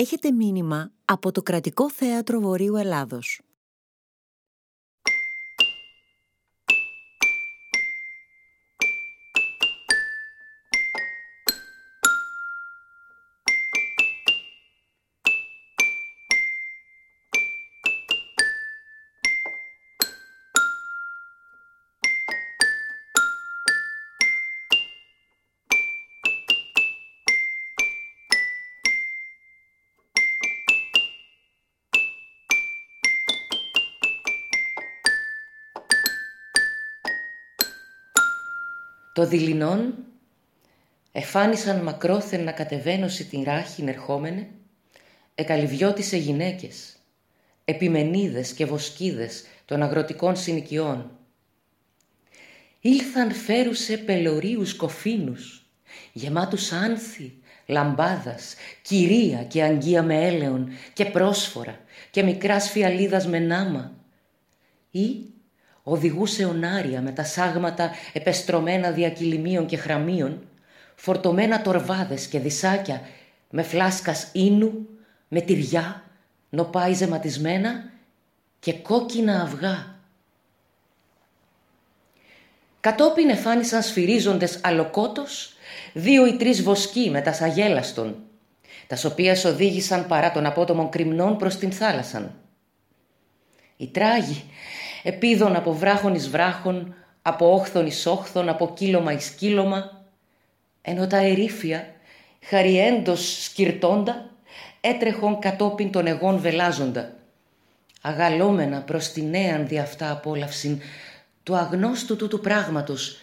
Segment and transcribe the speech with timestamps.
[0.00, 3.40] Έχετε μήνυμα από το Κρατικό Θέατρο Βορείου Ελλάδος.
[39.12, 39.94] Το δειλινόν
[41.12, 44.48] εφάνισαν μακρόθεν να κατεβαίνωση την ράχην ερχόμενε,
[45.34, 46.96] εκαλυβιώτησε γυναίκες,
[47.64, 51.10] επιμενίδες και βοσκίδες των αγροτικών συνοικιών.
[52.80, 55.66] Ήλθαν φέρουσε πελωρίους κοφίνους,
[56.12, 57.34] γεμάτους άνθη,
[57.66, 61.80] λαμπάδας, κυρία και αγγεία με έλεον και πρόσφορα
[62.10, 63.94] και μικράς σφιαλίδας με νάμα
[64.90, 65.24] ή
[65.90, 70.48] οδηγούσε ονάρια με τα σάγματα επεστρωμένα διακυλιμίων και χραμίων,
[70.94, 73.00] φορτωμένα τορβάδες και δισάκια
[73.50, 74.88] με φλάσκας ίνου,
[75.28, 76.02] με τυριά,
[76.50, 77.90] νοπάι ζεματισμένα
[78.58, 79.98] και κόκκινα αυγά.
[82.80, 85.54] Κατόπιν εφάνισαν σφυρίζοντες αλοκότος
[85.92, 88.16] δύο ή τρεις βοσκοί με τα σαγέλαστον,
[88.86, 92.34] τας οποίας οδήγησαν παρά των απότομων κρυμνών προς την θάλασσαν.
[93.76, 94.44] Οι τράγοι
[95.02, 100.04] επίδων από βράχων εις βράχων, από όχθον εις όχθον, από κύλωμα εις κύλωμα,
[100.82, 101.94] ενώ τα ερήφια,
[102.44, 104.30] χαριέντος σκυρτώντα,
[104.80, 107.12] έτρεχον κατόπιν των εγών βελάζοντα,
[108.00, 110.80] αγαλόμενα προς τη νέαν δι' αυτά απόλαυσιν
[111.42, 113.20] του αγνώστου του του πράγματος,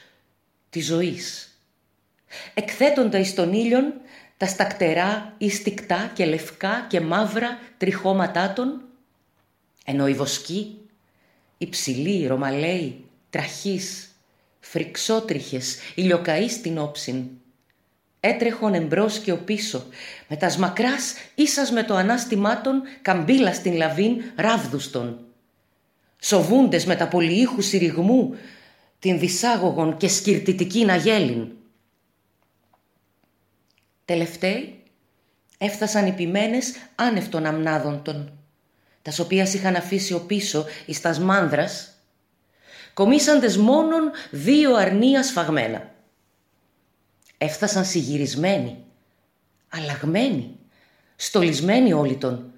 [0.70, 1.52] της ζωής.
[2.54, 3.94] Εκθέτοντα εις τον ήλιον
[4.38, 8.82] τα στακτερά ή στικτά και λευκά και μαύρα τριχώματά των,
[9.86, 10.78] ενώ οι βοσκοί
[11.58, 14.16] υψηλοί, ρωμαλαίοι, τραχείς,
[14.60, 17.24] φρυξότριχες, ηλιοκαείς στην όψιν.
[18.20, 19.86] Έτρεχον εμπρός και ο πίσω,
[20.28, 25.26] με τας σμακράς ίσας με το ανάστημά των, καμπύλα στην λαβήν ράβδουστον.
[26.20, 28.36] Σοβούντες με τα πολυήχους συριγμού,
[29.00, 31.52] την δυσάγωγον και σκυρτητική αγέλην.
[34.06, 34.84] Τελευταίοι
[35.58, 38.37] έφτασαν οι ποιμένες άνευ των αμνάδων των
[39.08, 41.92] τας οποίας είχαν αφήσει ο πίσω εις τας μάνδρας,
[42.94, 45.92] κομίσαντες μόνον δύο αρνία σφαγμένα.
[47.38, 48.84] Έφτασαν συγυρισμένοι,
[49.70, 50.56] αλλαγμένοι,
[51.16, 52.52] στολισμένοι όλοι τον,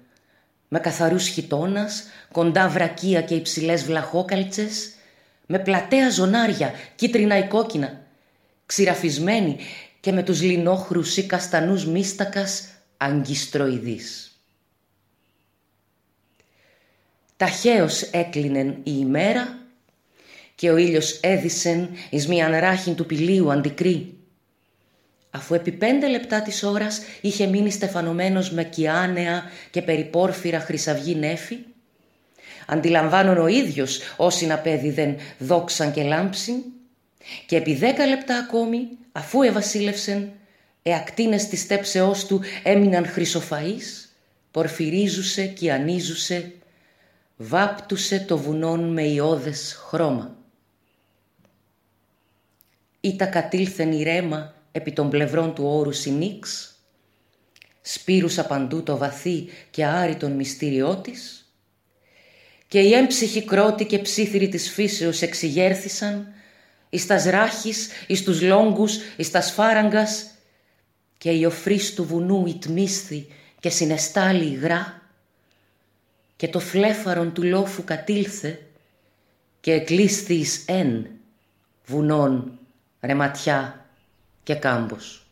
[0.68, 4.90] με καθαρούς χιτώνας, κοντά βρακία και υψηλές βλαχόκαλτσες,
[5.46, 8.00] με πλατέα ζωνάρια, κίτρινα ή κόκκινα,
[8.66, 9.56] ξηραφισμένοι
[10.00, 14.29] και με τους λινόχρους ή καστανούς μίστακας αγκιστροειδείς.
[17.40, 19.58] Ταχαίως έκλεινεν η ημέρα
[20.54, 24.14] και ο ήλιος έδισεν εις μίαν ράχην του πηλίου αντικρή.
[25.30, 31.58] Αφού επί πέντε λεπτά της ώρας είχε μείνει στεφανωμένος με κιάνεα και περιπόρφυρα χρυσαυγή νέφη,
[32.66, 36.56] αντιλαμβάνον ο ίδιος όσοι να πέδιδεν δόξαν και λάμψιν,
[37.46, 40.30] και επί δέκα λεπτά ακόμη, αφού ευασίλευσεν,
[40.82, 44.08] εακτίνες της στέψεώς του έμειναν χρυσοφαΐς,
[44.50, 46.52] πορφυρίζουσε, κιανίζουσε
[47.42, 50.36] βάπτουσε το βουνόν με ιώδες χρώμα.
[53.00, 56.74] Ήτα κατήλθεν ηρέμα επί των πλευρών του όρου συνήξ,
[57.80, 61.52] σπήρουσα παντού το βαθύ και άριτον μυστήριό της,
[62.68, 66.32] και οι έμψυχοι κρότοι και ψήθυροι της φύσεως εξηγέρθησαν,
[66.90, 70.30] εις τας ράχης, εις τους λόγκους, εις τας φάραγκας,
[71.18, 73.26] και η οφρής του βουνού ητμίσθη
[73.60, 74.99] και συνεστάλη υγρά,
[76.40, 78.58] και το φλέφαρον του λόφου κατήλθε
[79.60, 81.06] και εκλείστης εν
[81.86, 82.58] βουνών,
[83.00, 83.86] ρεματιά
[84.42, 85.26] και κάμπος.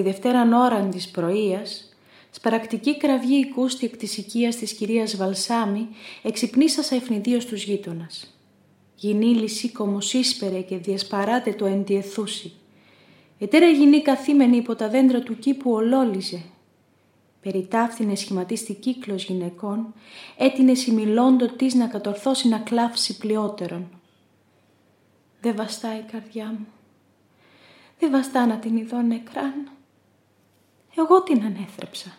[0.00, 1.88] Τη δευτέραν ώρα της πρωίας,
[2.30, 5.88] σπαρακτική κραυγή οικούστη εκ της οικίας της κυρίας Βαλσάμι,
[6.22, 8.34] εξυπνήσασα ευνηδίως τους γείτονας.
[8.94, 12.52] Γινή σήκωμος ίσπερε και διασπαράτε το εντιεθούσι.
[13.38, 16.42] Ετέρα γινή καθήμενη υπό τα δέντρα του κήπου ολόλιζε.
[17.42, 19.94] Περιτάφθηνε σχηματίστη κύκλος γυναικών,
[20.36, 23.88] έτεινε σημιλώντο της να κατορθώσει να κλάψει πλειότερον.
[25.40, 26.66] Δεν βαστά η καρδιά μου.
[27.98, 29.70] Δεν βαστά να την ειδώ νεκράν.
[30.96, 32.16] Εγώ την ανέθρεψα.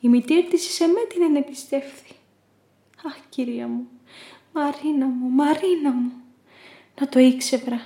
[0.00, 2.12] Η μητήρ της σε με την ενεπιστεύθη.
[3.06, 3.88] Αχ, κυρία μου,
[4.52, 6.12] Μαρίνα μου, Μαρίνα μου.
[7.00, 7.80] Να το ήξευρα,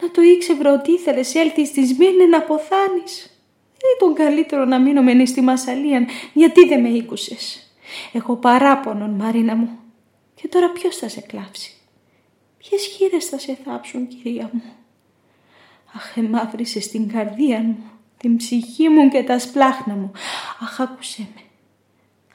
[0.00, 3.42] να το ήξευρα ότι ήθελες έλθεις στη Σμύρνη να αποθάνεις.
[3.80, 7.72] Δεν ήταν καλύτερο να μείνω μενή στη Μασαλίαν, γιατί δεν με ήκουσες.
[8.12, 9.78] Έχω παράπονον, Μαρίνα μου.
[10.34, 11.72] Και τώρα ποιος θα σε κλάψει;
[12.58, 14.62] Ποιες χείρες θα σε θάψουν, κυρία μου;
[15.94, 20.12] Αχ, εμαύρισες την καρδία μου, την ψυχή μου και τα σπλάχνα μου.
[20.60, 21.42] Αχ, άκουσέ με.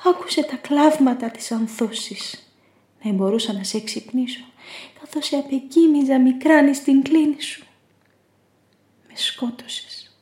[0.05, 2.47] Άκουσε τα κλάυματα της ανθούσης.
[3.03, 4.43] Δεν μπορούσα να σε εξυπνήσω,
[4.99, 7.65] καθώς σε απεκοίμιζα μικράνης στην κλίνη σου.
[9.07, 10.17] Με σκότωσες.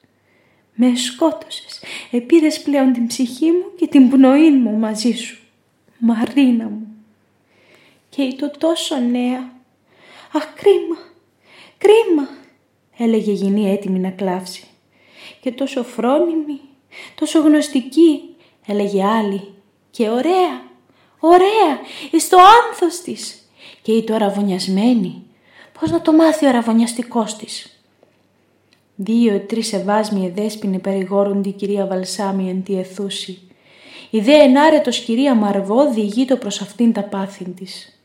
[0.74, 1.82] Με σκότωσες.
[2.12, 5.40] Επήρες πλέον την ψυχή μου και την πνοή μου μαζί σου.
[5.98, 6.88] Μαρίνα μου.
[8.10, 9.54] Και ήταν τόσο νέα.
[10.32, 10.98] Αχ, κρίμα,
[11.78, 12.30] κρίμα,
[12.98, 14.71] έλεγε γυνή έτοιμη να κλάψει.
[15.42, 16.60] Και τόσο φρόνιμη,
[17.16, 18.36] τόσο γνωστική,
[18.68, 19.54] έλεγε άλλη.
[19.92, 20.64] Και ωραία,
[21.20, 21.80] ωραία,
[22.12, 23.50] εις το άνθος της.
[23.82, 25.24] Και η τώρα ραβωνιασμένη.
[25.80, 27.84] Πώς να το μάθει ο ραβωνιαστικός της;
[28.96, 33.42] Δύο-τρεις ευάσμιε δέσποινε περιγόρουν την κυρία Βαλσάμι εν τη αιθούση.
[34.10, 38.01] Η δε ενάρετος κυρία Μαρβό διηγείτο προς αυτήν τα πάθη της.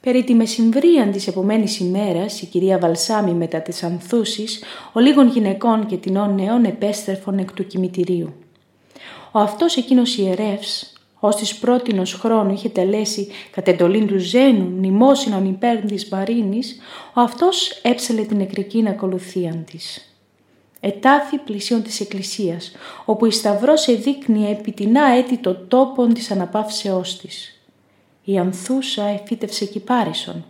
[0.00, 4.62] Περί τη μεσημβρίαν της επομένης ημέρας, η κυρία Βαλσάμι μετά τις ανθούσεις,
[4.92, 8.34] ο λίγων γυναικών και τεινών νέων επέστρεφον εκ του κημητηρίου.
[9.32, 15.46] Ο αυτός εκείνος ιερεύς, ως της πρότινος χρόνου είχε τελέσει κατ' εντολήν του Ζένου μνημόσυνον
[15.46, 16.78] υπέρ της Μαρίνης,
[17.14, 20.12] ο αυτός έψελε την νεκρική ακολουθίαν της.
[20.80, 22.72] Ετάθη πλησίον της εκκλησίας,
[23.04, 27.57] όπου η σταυρός εδείκνυε επιτινά έτη το τόπον της αναπαύσεώς της.
[28.30, 30.44] Η ανθούσα εφύτευσε κυπάρισον.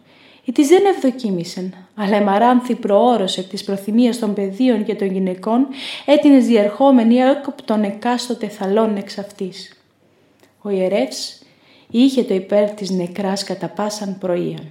[0.45, 5.67] Η της δεν ευδοκίμησεν, αλλά εμαράνθη προώρος εκ της προθυμίας των παιδίων και των γυναικών
[6.07, 9.77] έτεινες διερχόμενη έκοπτον εκάστοτε θαλών εξ αυτής.
[10.63, 11.43] Ο ιερεύς
[11.91, 14.71] είχε το υπέρ της νεκράς κατά πάσαν πρωίαν.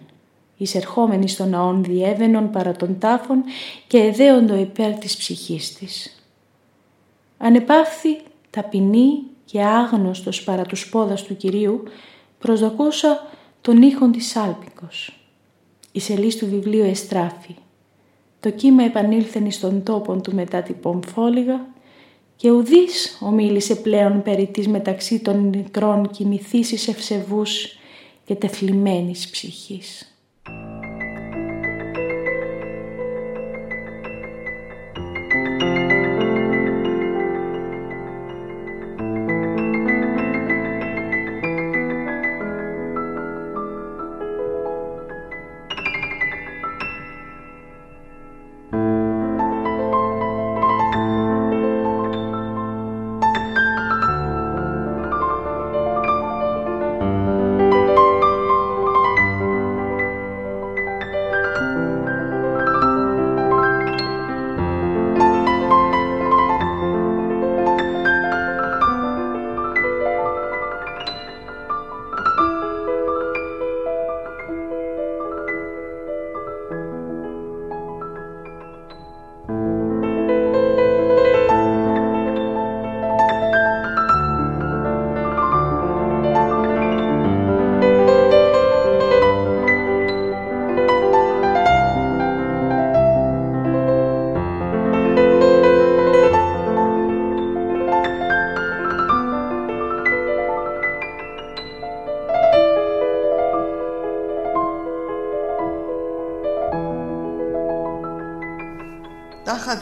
[0.58, 3.44] Εισερχόμενοι στον ναόν διέβαινον παρά των τάφων
[3.88, 6.24] και εδέοντο υπέρ της ψυχής της.
[7.38, 8.18] Ανεπάθη
[8.50, 11.84] ταπεινή και άγνωστος παρά τους πόδας του Κυρίου
[12.40, 13.28] προσδοκούσα
[13.62, 15.20] τον ήχον της Άλπικος.
[15.92, 17.56] Η σελής του βιβλίου εστράφη.
[18.40, 21.66] Το κύμα επανήλθεν στον τόπον του μετά την πομφόλιγα
[22.36, 27.78] και ουδής ομίλησε πλέον περί της μεταξύ των νεκρών κοιμηθήσεις ευσεβούς
[28.26, 30.17] και τεφλημένης ψυχής.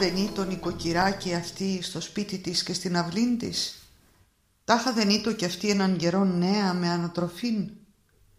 [0.06, 3.88] Δεν ήταν νοικοκυράκι αυτή στο σπίτι της και στην αυλήν της.
[4.64, 7.70] Τάχα δεν ήταν κι αυτή έναν καιρό νέα με ανατροφήν.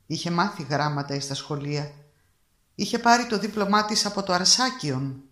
[0.06, 1.92] Είχε μάθει γράμματα εις τα σχολεία.
[2.76, 5.24] Είχε πάρει το δίπλωμά της από το Αρσάκιον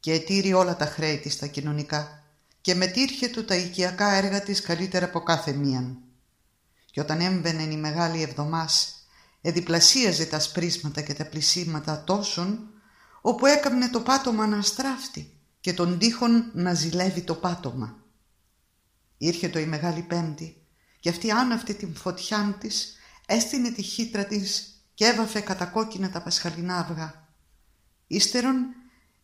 [0.00, 2.22] και ετήρει όλα τα χρέη της τα κοινωνικά
[2.60, 5.98] και μετήρχε του τα οικιακά έργα της καλύτερα από κάθε μίαν.
[6.90, 8.94] Και όταν έμβαινε η μεγάλη εβδομάς,
[9.40, 12.70] εδιπλασίαζε τα σπρίσματα και τα πλησίματα τόσων
[13.20, 15.32] όπου έκαμνε το πάτωμα να στράφτη
[15.68, 17.96] και τον τείχον να ζηλεύει το πάτωμα.
[19.18, 20.66] Ήρχε το η Μεγάλη Πέμπτη
[21.00, 22.96] και αυτή άναυτη την φωτιά της
[23.26, 27.28] έστεινε τη χύτρα της και έβαφε κατακόκκινα τα πασχαλινά αυγά.
[28.06, 28.56] Ύστερον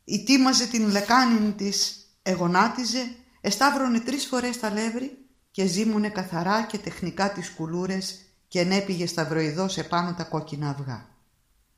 [0.05, 5.19] ητήμαζε την λεκάνη της, εγονάτιζε, εσταύρωνε τρεις φορές τα λεύρη
[5.51, 11.09] και ζήμουνε καθαρά και τεχνικά τις κουλούρες και ενέπηγε σταυροειδώς επάνω τα κόκκινα αυγά.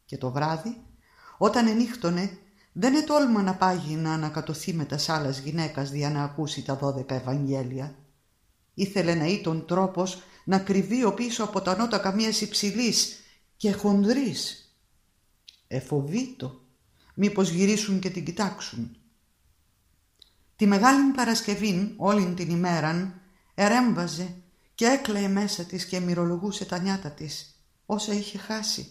[0.04, 0.76] Και το βράδυ,
[1.38, 2.38] όταν ενύχτωνε,
[2.78, 7.14] δεν ετόλμα να πάγει να ανακατωθεί με τα άλλας γυναίκας για να ακούσει τα δώδεκα
[7.14, 7.94] Ευαγγέλια.
[8.74, 13.16] Ήθελε να ήταν τρόπος να κρυβεί ο πίσω από τα νότα καμίας υψηλής
[13.56, 14.70] και χονδρής.
[15.68, 16.60] Εφοβήτο,
[17.14, 18.96] μήπως γυρίσουν και την κοιτάξουν.
[20.56, 23.20] Τη Μεγάλη Παρασκευή όλη την ημέραν
[23.54, 24.34] ερέμβαζε
[24.74, 28.88] και έκλαιε μέσα της και μυρολογούσε τα νιάτα της όσα είχε χάσει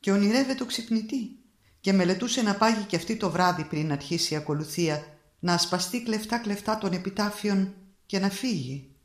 [0.00, 1.41] και ονειρεύε το ξυπνητή
[1.82, 5.04] και μελετούσε να πάγει και αυτή το βράδυ πριν αρχίσει η ακολουθία
[5.38, 7.74] να ασπαστεί κλεφτά κλεφτά των επιτάφιων
[8.06, 8.96] και να φύγει.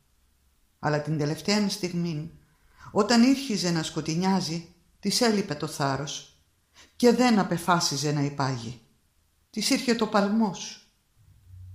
[0.79, 2.31] Αλλά την τελευταία στιγμή
[2.91, 4.67] όταν ήρχιζε να σκοτεινιάζει
[4.99, 6.43] της έλειπε το θάρρος
[6.95, 8.79] και δεν απεφάσιζε να υπάγει.
[9.49, 10.91] Της ήρχε το παλμός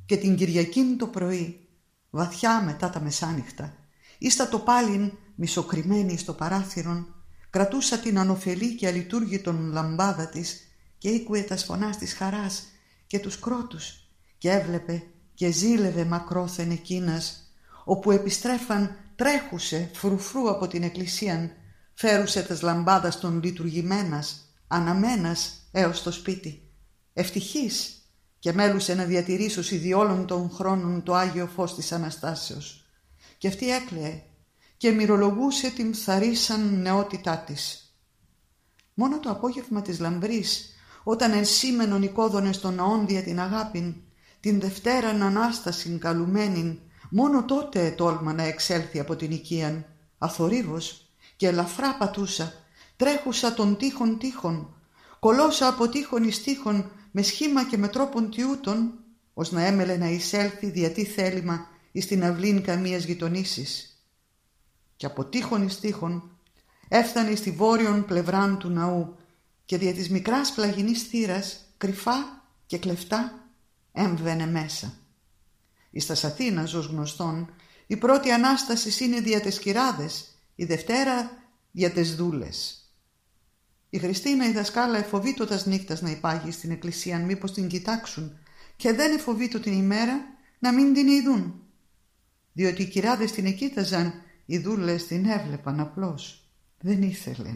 [0.07, 1.69] και την Κυριακή το πρωί
[2.11, 3.77] βαθιά μετά τα μεσάνυχτα
[4.19, 7.15] ήστα το πάλιν μισοκριμένη στο παράθυρον
[7.51, 10.67] κρατούσα την ανοφελή και αλειτούργητον λαμπάδα της
[11.03, 12.63] και ήκουε τα σφωνάς της χαράς
[13.07, 15.03] και τους κρότους και έβλεπε
[15.35, 17.53] και ζήλευε μακρόθεν εκείνας
[17.85, 21.51] όπου επιστρέφαν τρέχουσε φρουφρού από την εκκλησίαν
[21.95, 26.71] φέρουσε τας λαμπάδας των λειτουργημένας αναμένας έως το σπίτι
[27.13, 28.03] ευτυχής
[28.39, 32.85] και μέλουσε να διατηρήσω διόλων των χρόνων το Άγιο Φως της Αναστάσεως
[33.39, 34.23] και αυτή έκλαιε
[34.77, 37.95] και μυρολογούσε την θαρίσαν νεότητά της.
[38.95, 40.72] Μόνο το απόγευμα της λαμπρής
[41.03, 43.95] όταν ενσήμενον οικόδονες των ναών δια την αγάπην,
[44.41, 46.79] την Δευτέραν Ανάστασιν καλουμένην,
[47.11, 49.85] μόνο τότε τόλμα να εξέλθει από την οικίαν,
[50.19, 52.53] αθορύβος και ελαφρά πατούσα,
[52.97, 54.75] τρέχουσα των τείχων τείχων,
[55.19, 58.93] κολόσα από τείχων εις τείχων, με σχήμα και με τρόπον τιούτων,
[59.35, 63.97] ως να έμελε να εισέλθει διατί θέλημα εις την αυλήν καμίας γειτονίσης.
[64.97, 66.31] Και από τείχων εις τείχων
[66.89, 69.17] έφτανε στη βόρειον πλευράν του ναού
[69.73, 73.49] και δια της μικράς πλαγινής θύρας κρυφά και κλεφτά
[73.93, 74.95] έμβαινε μέσα.
[75.91, 77.55] Εις τας Αθήνας ως γνωστόν
[77.87, 81.31] η πρώτη Ανάστασης είναι δια τες κυράδες, η Δευτέρα
[81.71, 82.87] δια τες δούλες.
[83.91, 88.39] Η Χριστίνα η δασκάλα εφοβήτωτας νύχτας να υπάγει στην εκκλησία μήπως την κοιτάξουν
[88.77, 90.21] και δεν εφοβήτω την ημέρα
[90.59, 91.63] να μην την ειδούν.
[92.53, 96.42] Διότι οι κυράδες την εκείταζαν, οι δούλες την έβλεπαν απλώς.
[96.85, 97.55] Δεν ήθελε.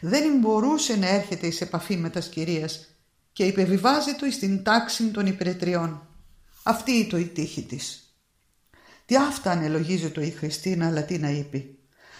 [0.00, 2.86] Δεν μπορούσε να έρχεται εις επαφή με τας σκυρίας
[3.32, 6.08] και υπεβιβάζεται εις την τάξη των υπηρετριών.
[6.62, 8.16] Αυτή ήταν η τύχη της.
[9.04, 11.64] Τι αυτά ανελογίζεται η Χριστίνα, αλλά τι να είπε.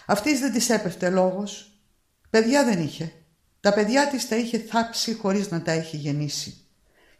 [0.05, 1.71] Αυτής δεν της έπεφτε λόγος.
[2.29, 3.13] Παιδιά δεν είχε.
[3.59, 6.57] Τα παιδιά της τα είχε θάψει χωρίς να τα έχει γεννήσει.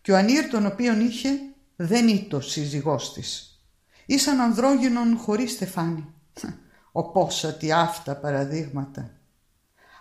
[0.01, 1.29] Και ο Ανήρ τον οποίον είχε
[1.75, 3.61] δεν ήταν σύζυγός της.
[4.05, 6.13] Ήσαν ανδρόγυνον χωρίς στεφάνι.
[6.91, 9.16] Ο πόσα τι αυτά παραδείγματα.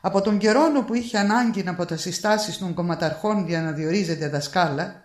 [0.07, 5.05] Από τον καιρό που είχε ανάγκη από τα συστάσεις των κομματαρχών για να διορίζεται δασκάλα,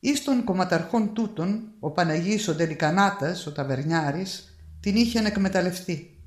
[0.00, 6.20] εις των κομματαρχών τούτων, ο Παναγής ο Τελικανάτας, ο Ταβερνιάρης, την είχε εκμεταλλευτεί.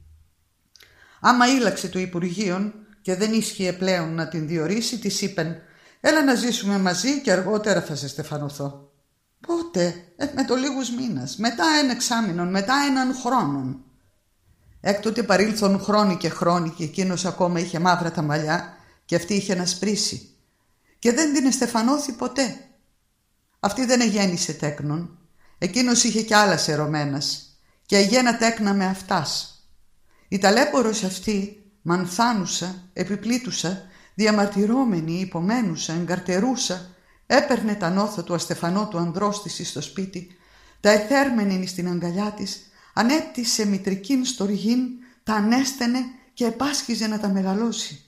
[1.21, 5.55] Άμα ήλαξε το Υπουργείο και δεν ίσχυε πλέον να την διορίσει, της είπεν
[5.99, 8.91] «Έλα να ζήσουμε μαζί και αργότερα θα σε στεφανωθώ».
[9.47, 13.83] Πότε, ε, με το λίγους μήνας, μετά ένα εξάμεινο, μετά έναν χρόνον.
[14.85, 19.55] Έκτοτε παρήλθον χρόνοι και χρόνοι και εκείνος ακόμα είχε μαύρα τα μαλλιά και αυτή είχε
[19.55, 20.29] να σπρίσει.
[20.99, 22.57] Και δεν την εστεφανώθη ποτέ.
[23.59, 25.17] Αυτή δεν εγέννησε τέκνον.
[25.57, 29.61] Εκείνος είχε κι άλλα σερωμένας και αγένα τέκνα με αυτάς.
[30.27, 33.81] Η ταλέπορος αυτή, μανθάνουσα, επιπλήτουσα,
[34.13, 36.89] διαμαρτυρώμενη, υπομένουσα, εγκαρτερούσα,
[37.25, 40.27] έπαιρνε τα νόθα του αστεφανό του ανδρός της στο σπίτι,
[40.79, 44.79] τα εθέρμενη στην αγκαλιά της ανέπτυσε μητρικήν στοργήν,
[45.23, 45.99] τα ανέστενε
[46.33, 48.05] και επάσχιζε να τα μεγαλώσει.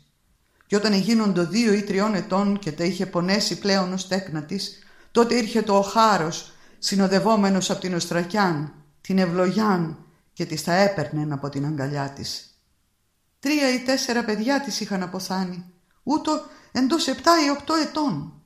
[0.68, 4.80] Και όταν εγίνοντο δύο ή τριών ετών και τα είχε πονέσει πλέον ως τέκνα της,
[5.12, 9.98] τότε ήρθε το οχάρος, συνοδευόμενος από την Οστρακιάν, την Ευλογιάν
[10.34, 12.60] και της τα έπαιρνε από την αγκαλιά της.
[13.40, 15.66] Τρία ή τέσσερα παιδιά της είχαν αποθάνει,
[16.04, 18.42] ούτω εντός επτά ή οκτώ ετών.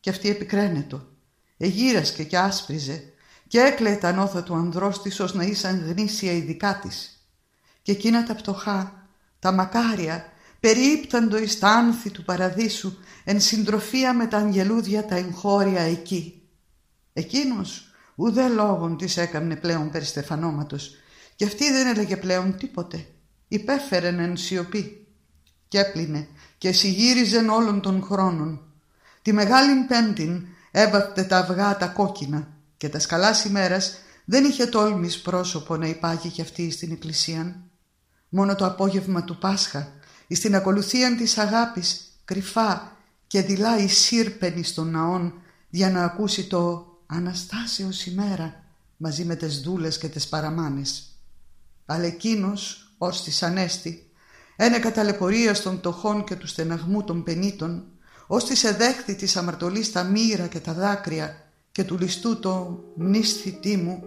[0.00, 1.08] Και αυτή επικραίνετο,
[1.56, 3.12] εγύρασκε και άσπριζε,
[3.48, 7.26] και έκλαιε τα νόθα του ανδρός της ως να ήσαν γνήσια η δικά της.
[7.82, 10.24] Και εκείνα τα πτωχά, τα μακάρια,
[10.60, 16.42] περιύπταντο εις τα άνθη του παραδείσου εν συντροφία με τα αγγελούδια τα εγχώρια εκεί.
[17.12, 20.96] Εκείνος ουδέ λόγων της έκανε πλέον περί στεφανώματος
[21.36, 23.06] και αυτή δεν έλεγε πλέον τίποτε.
[23.48, 25.06] Υπέφερεν εν σιωπή
[25.68, 28.60] και έπλυνε και συγύριζεν όλων των χρόνων.
[29.22, 35.20] Τη Μεγάλη Πέμπτην έβαπτε τα αυγά τα κόκκινα και τα σκαλάς ημέρας δεν είχε τόλμης
[35.20, 37.60] πρόσωπο να υπάγει κι αυτή στην εκκλησία.
[38.28, 39.92] Μόνο το απόγευμα του Πάσχα,
[40.30, 45.32] στην ακολουθία της αγάπης, κρυφά και δειλά η σύρπενη των ναών
[45.68, 48.64] για να ακούσει το «Αναστάσεως ημέρα»
[48.96, 51.02] μαζί με τις δούλες και τις παραμάνες.
[51.86, 54.10] Αλλά εκείνος, ως της Ανέστη,
[54.56, 57.84] ένεκα ταλαιπωρία των πτωχών και του στεναγμού των πενήτων,
[58.26, 61.45] ως της εδέχθη της αμαρτωλής τα μοίρα και τα δάκρυα
[61.76, 64.02] και του ληστού το μνήσθητή μου,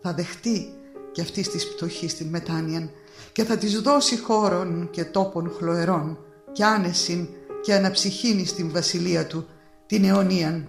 [0.00, 0.72] θα δεχτεί
[1.12, 2.90] και αυτής της πτωχής την μετάνοιαν
[3.32, 6.18] και θα της δώσει χώρον και τόπων χλωερών
[6.52, 7.28] και άνεσιν
[7.62, 9.46] και αναψυχήνει στην βασιλεία του
[9.86, 10.68] την αιωνίαν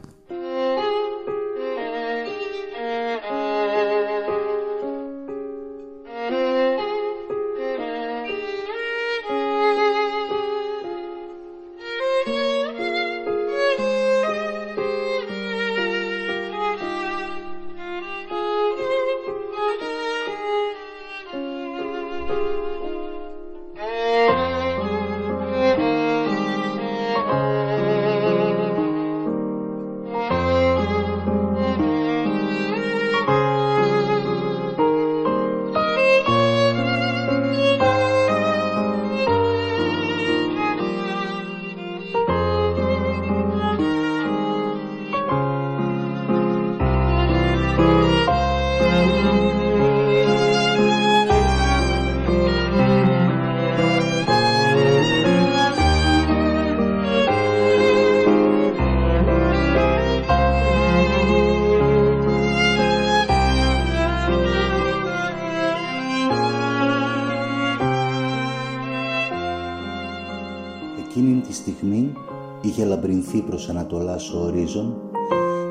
[73.74, 75.02] λαμπρινθεί προς Ανατολάς ο ορίζον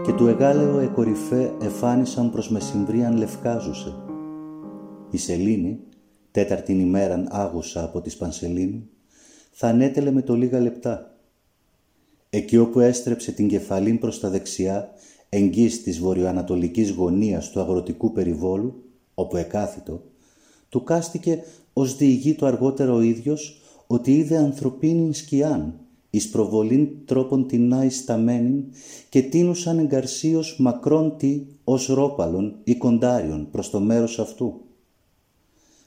[0.05, 3.95] και του εγάλεο εκορυφέ εφάνισαν προς μεσημβρίαν λευκάζουσε.
[5.11, 5.81] Η σελήνη,
[6.31, 8.89] τέταρτην ημέραν άγουσα από της Πανσελίνου,
[9.51, 11.17] θα ανέτελε με το λίγα λεπτά.
[12.31, 14.91] Εκεί όπου έστρεψε την κεφαλήν προς τα δεξιά,
[15.29, 18.85] εγγύς της βορειοανατολικής γωνίας του αγροτικού περιβόλου,
[19.15, 20.03] όπου εκάθιτο,
[20.69, 25.83] του κάστηκε ως διηγεί το αργότερο ο ίδιος ότι είδε ανθρωπίνην σκιάν
[26.15, 28.65] εις προβολήν τρόπον την σταμένην
[29.09, 34.61] και τίνουσαν εγκαρσίως μακρόν τι ως ρόπαλον ή κοντάριον προς το μέρος αυτού.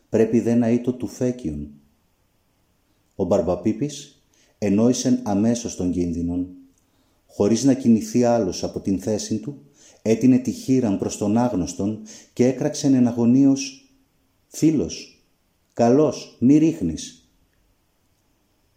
[0.09, 1.69] Πρέπει δε να είτο του φέκιον.
[3.15, 4.23] Ο Μπαρμπαπίπης
[4.57, 6.47] ενόησεν αμέσως τον κίνδυνον.
[7.27, 9.61] Χωρίς να κινηθεί άλλος από την θέση του,
[10.01, 12.01] έτεινε τη χείραν προς τον άγνωστον
[12.33, 13.89] και έκραξεν εναγωνίως
[14.47, 15.23] «Φίλος,
[15.73, 17.29] καλός, μη ρίχνεις».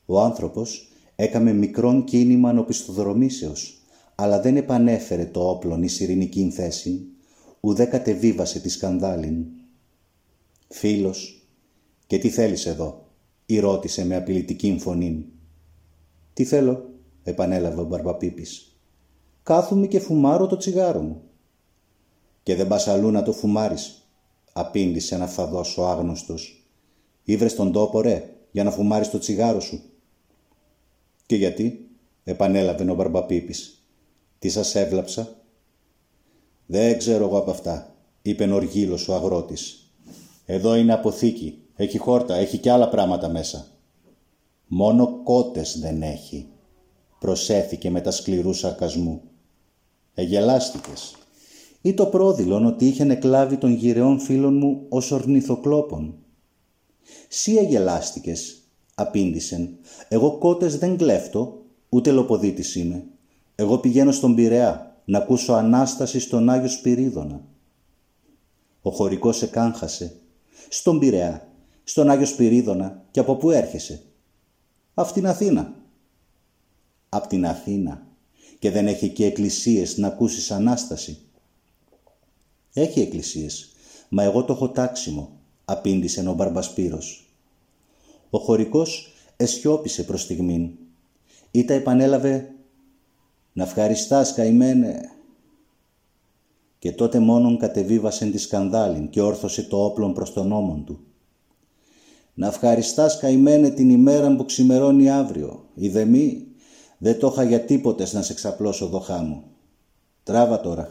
[0.07, 0.88] Ο άνθρωπος
[1.20, 3.83] Έκαμε μικρόν κίνημα νοπιστοδρομήσεως,
[4.14, 7.07] αλλά δεν επανέφερε το όπλον εις ειρηνικήν θέση,
[7.61, 9.44] ουδέ κατεβίβασε τη σκανδάλην.
[10.68, 11.48] Φίλος,
[12.07, 13.07] και τι θέλεις εδώ,
[13.46, 15.26] ή ρώτησε με απειλητική φωνή.
[16.33, 16.90] Τι θέλω,
[17.22, 18.78] επανέλαβε ο Μπαρμπαπίπης.
[19.42, 21.22] Κάθομαι και φουμάρω το τσιγάρο μου.
[22.42, 24.09] Και δεν πας αλλού να το φουμάρεις,
[24.52, 26.68] απήντησε ένα φαδός ο άγνωστος.
[27.22, 29.83] Ήβρες τον τόπο ρε, για να φουμάρεις το τσιγάρο σου.
[31.29, 31.88] «Και γιατί»
[32.25, 33.87] επανέλαβε ο Μπαρμπαπίπης.
[34.38, 35.43] «Τι σας έβλαψα»
[36.67, 39.93] «Δεν ξέρω εγώ από αυτά» είπε Νοργίλος ο αγρότης.
[40.47, 41.62] «Εδώ είναι αποθήκη.
[41.77, 43.67] Έχει χόρτα, έχει και άλλα πράγματα μέσα».
[44.67, 46.49] «Μόνο κότες δεν έχει»
[47.19, 49.23] προσέθηκε με τα σκληρού σαρκασμού.
[50.14, 51.17] «Εγελάστηκες»
[51.83, 56.19] ή το πρόδειλον ότι είχε εκλάβει των γυρεών φίλων μου ως ορνηθοκλόπων.
[57.29, 58.58] «Σύ εγελάστηκες»
[58.99, 59.79] απήντησεν.
[60.09, 63.05] Εγώ κότες δεν κλέφτω, ούτε λοποδίτης είμαι.
[63.55, 67.45] Εγώ πηγαίνω στον Πειραιά να ακούσω Ανάσταση στον Άγιο Σπυρίδωνα.
[68.83, 70.17] Ο χωρικός εκάγχασε.
[70.69, 71.49] Στον Πειραιά,
[71.85, 74.03] στον Άγιο Σπυρίδωνα και από πού έρχεσαι;
[74.95, 75.75] Απ' την Αθήνα.
[77.09, 78.07] Απ' την Αθήνα.
[78.59, 81.19] Και δεν έχει και εκκλησίες να ακούσεις Ανάσταση;
[82.73, 83.73] Έχει εκκλησίες,
[84.09, 87.28] μα εγώ το έχω τάξιμο, απήντησε ο Μπαρμπασπύρος.
[88.31, 90.71] Ο χωρικός εσιώπησε προς στιγμήν.
[91.51, 92.53] Ήτα επανέλαβε
[93.53, 95.11] «Να ευχαριστάς καημένε».
[96.79, 101.01] Και τότε μόνον κατεβίβασεν τη σκανδάλην και όρθωσε το όπλον προς τον ώμον του.
[102.35, 105.64] «Να ευχαριστάς καημένε την ημέρα που ξημερώνει αύριο.
[105.75, 106.47] Είδε μη,
[106.99, 109.43] δεν το είχα για τίποτες να σε ξαπλώσω δοχά μου.
[110.23, 110.91] Τράβα τώρα».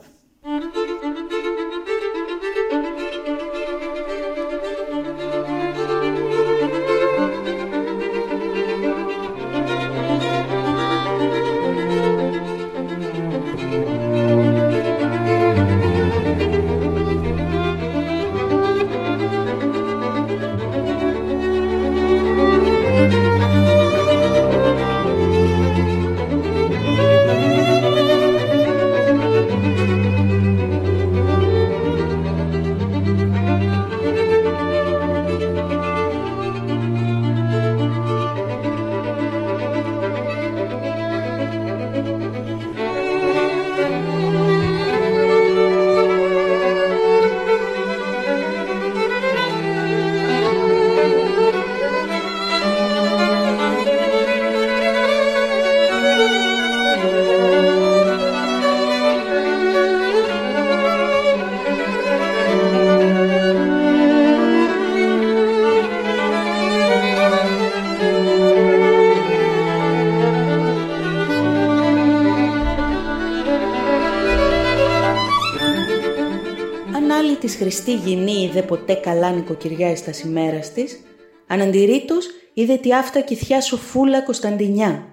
[77.47, 80.99] Της χρηστή γυνή είδε ποτέ καλά νοικοκυριά εις τα ημέρας της,
[81.47, 85.07] αναντηρήτως είδε τη αυτά κυθιά σοφούλα Κωνσταντινιά,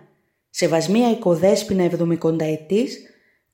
[0.51, 2.99] σεβασμία οικοδέσποινα εβδομικονταετής,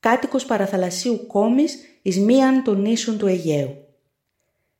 [0.00, 3.76] κάτοικος παραθαλασσίου κόμης εις μίαν των νήσων του Αιγαίου.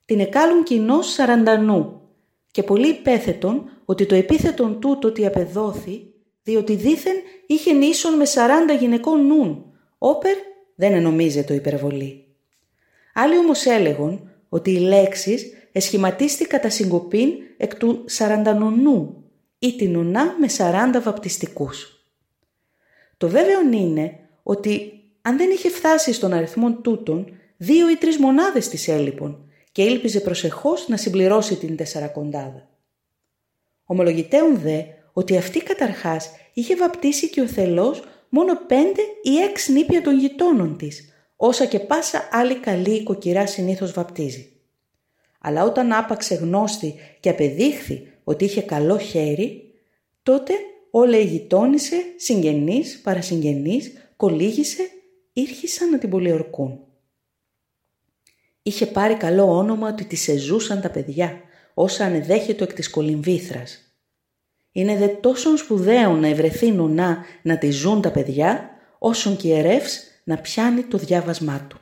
[0.05, 2.01] Την εκάλουν κοινό σαραντανού
[2.51, 6.03] και πολύ υπέθετον ότι το επίθετον τούτο ότι απεδόθη,
[6.43, 9.65] διότι δήθεν είχε νήσων με σαράντα γυναικών νουν,
[9.99, 10.37] όπερ
[10.75, 12.30] δεν ενομίζεται υπερβολή.
[13.15, 19.25] Άλλοι όμως έλεγον ότι οι λέξεις εσχηματίστη κατά συγκοπήν εκ του σαραντανονού
[19.59, 22.05] ή την ονά με σαράντα βαπτιστικούς.
[23.17, 24.93] Το βέβαιο είναι ότι
[25.23, 30.21] αν δεν είχε φτάσει στον αριθμό τούτων, δύο ή τρεις μονάδες της έλειπον και ήλπιζε
[30.21, 32.69] προσεχώς να συμπληρώσει την τεσσαρακοντάδα.
[33.85, 40.03] Ομολογητέων δε ότι αυτή καταρχάς είχε βαπτίσει και ο θελός μόνο πέντε ή έξι νήπια
[40.03, 41.10] των γειτόνων της,
[41.43, 44.53] όσα και πάσα άλλη καλή οικοκυρά συνήθως βαπτίζει.
[45.41, 49.75] Αλλά όταν άπαξε γνώστη και απεδείχθη ότι είχε καλό χέρι,
[50.23, 50.53] τότε
[50.91, 54.91] όλα η γειτόνισε, συγγενείς, παρασυγγενείς, κολύγησε,
[55.33, 56.81] ήρχισαν να την πολιορκούν.
[58.63, 61.41] Είχε πάρει καλό όνομα ότι τη εζούσαν τα παιδιά,
[61.75, 63.95] όσα ανεδέχεται εκ της κολυμβήθρας.
[64.73, 70.10] Είναι δε τόσο σπουδαίο να ευρεθεί νονά να τη ζουν τα παιδιά, όσον και ιερεύς
[70.25, 71.79] να πιάνει το διάβασμά του.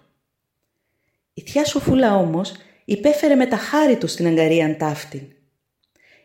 [1.35, 2.53] Η θεία Σοφούλα όμως
[2.85, 5.23] υπέφερε με τα χάρη του στην αγκαρίαν ταύτην.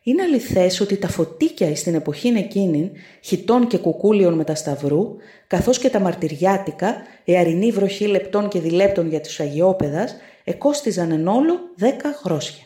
[0.03, 5.15] Είναι αληθές ότι τα φωτίκια στην εποχή εκείνη, χιτών και κουκούλιων με τα σταυρού,
[5.47, 11.27] καθώς και τα μαρτυριάτικα, η αρινή βροχή λεπτών και διλέπτων για τους αγιόπεδας, εκόστιζαν εν
[11.27, 12.63] όλο δέκα χρόσια.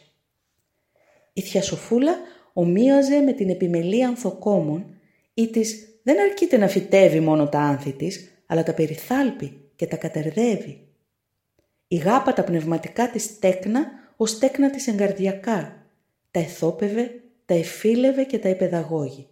[1.33, 2.15] Η θεία Σοφούλα
[2.53, 4.85] ομοίαζε με την επιμελή ανθοκόμων
[5.33, 9.95] ή της δεν αρκείται να φυτεύει μόνο τα άνθη της, αλλά τα περιθάλπει και τα
[9.95, 10.87] κατερδεύει.
[11.87, 13.85] Η γάπα τα πνευματικά της τέκνα
[14.17, 15.85] ως τέκνα της εγκαρδιακά,
[16.31, 19.27] τα εθόπευε, τα εφήλευε και τα επαιδαγώγει.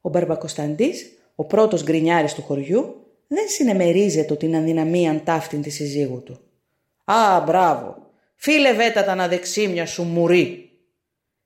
[0.00, 6.40] Ο Μπαρμπακοσταντής, ο πρώτος γκρινιάρης του χωριού, δεν συνεμερίζεται την αδυναμία ταύτην της συζύγου του.
[7.04, 7.96] «Α, μπράβο!
[8.34, 10.70] Φίλε τα αναδεξίμια σου μουρή!»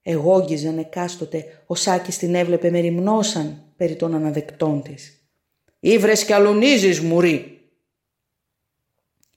[0.03, 5.18] Εγόγγιζαν εκάστοτε, ο Σάκης την έβλεπε με ρημνώσαν περί των αναδεκτών της.
[5.81, 7.61] «Ήβρες κι αλουνίζεις, μουρή!»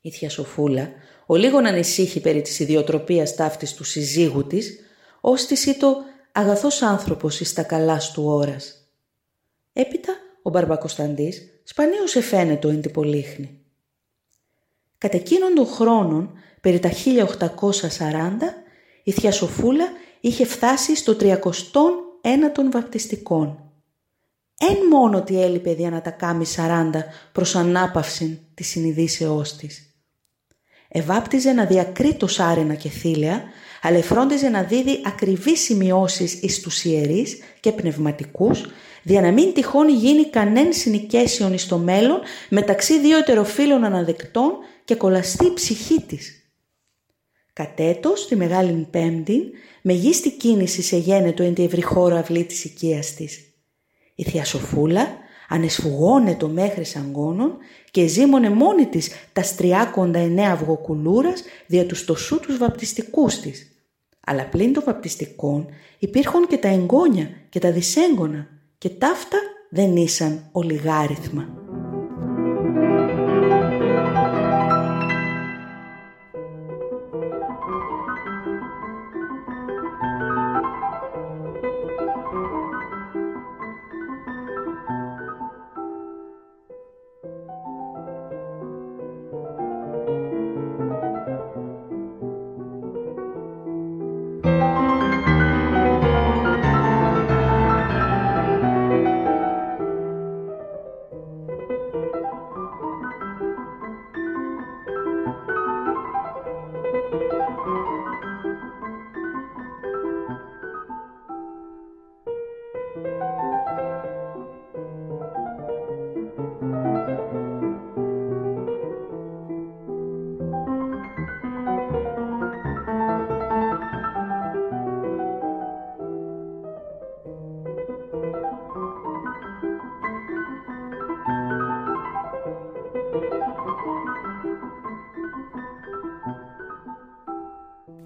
[0.02, 0.92] Η θεία Σοφούλα,
[1.26, 4.80] ο λίγον ανησύχη περί της ιδιοτροπίας ταύτης του συζύγου της,
[5.22, 5.98] ως της ήτο
[6.32, 8.92] αγαθός άνθρωπος εις τα καλά του ώρας.
[9.74, 13.60] Έπειτα ο Μπαρμπακοσταντής σπανίως εφαίνεται ο εντυπολίχνη.
[14.98, 18.64] Κατ' εκείνον των χρόνων, περί τα 1840,
[19.04, 19.86] η θεία Σοφούλα
[20.20, 23.71] είχε φτάσει στο 31 των βαπτιστικών.
[24.70, 26.90] Εν μόνο ότι έλειπε δια να τα κάμει 40
[27.32, 29.96] προς ανάπαυση της συνειδήσεώς της.
[30.88, 33.44] Εβάπτιζε να διακρίτως άρενα και θήλαια,
[33.82, 38.66] αλλά φρόντιζε να δίδει ακριβείς σημειώσεις εις τους ιερείς και πνευματικούς,
[39.04, 42.20] δια να μην τυχόν γίνει κανέν συνοικέσιον εις το μέλλον
[42.50, 44.52] μεταξύ δύο ετεροφίλων αναδεκτών
[44.86, 46.36] και κολλαστεί η ψυχή της.
[47.54, 49.42] Κατέτος, τη Μεγάλη Πέμπτη,
[49.82, 53.51] μεγίστη κίνηση σε γένετο εν τη ευρύ χώρο αυλή της οικίας της.
[54.22, 55.08] Η Θεία Σοφούλα
[55.50, 57.58] ανεσφουγώνετο μέχρι σαγκώνων
[57.92, 63.72] και ζήμωνε μόνη της τα στριάκοντα εννέα αυγοκουλούρας δια τους τοσού τους βαπτιστικούς της.
[64.26, 65.68] Αλλά πλην των βαπτιστικών
[66.00, 69.38] υπήρχαν και τα εγγόνια και τα δυσέγγωνα και ταύτα
[69.70, 71.61] δεν ήσαν ολιγάριθμα.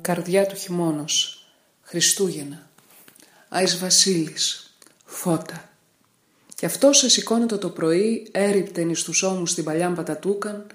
[0.05, 1.45] Καρδιά του χειμώνος,
[1.81, 2.69] Χριστούγεννα,
[3.49, 5.69] Άης Βασίλης, Φώτα.
[6.55, 10.67] Κι αυτό σε σηκώνεται το πρωί, έριπτεν εις τους ώμους την παλιά πατατούκαν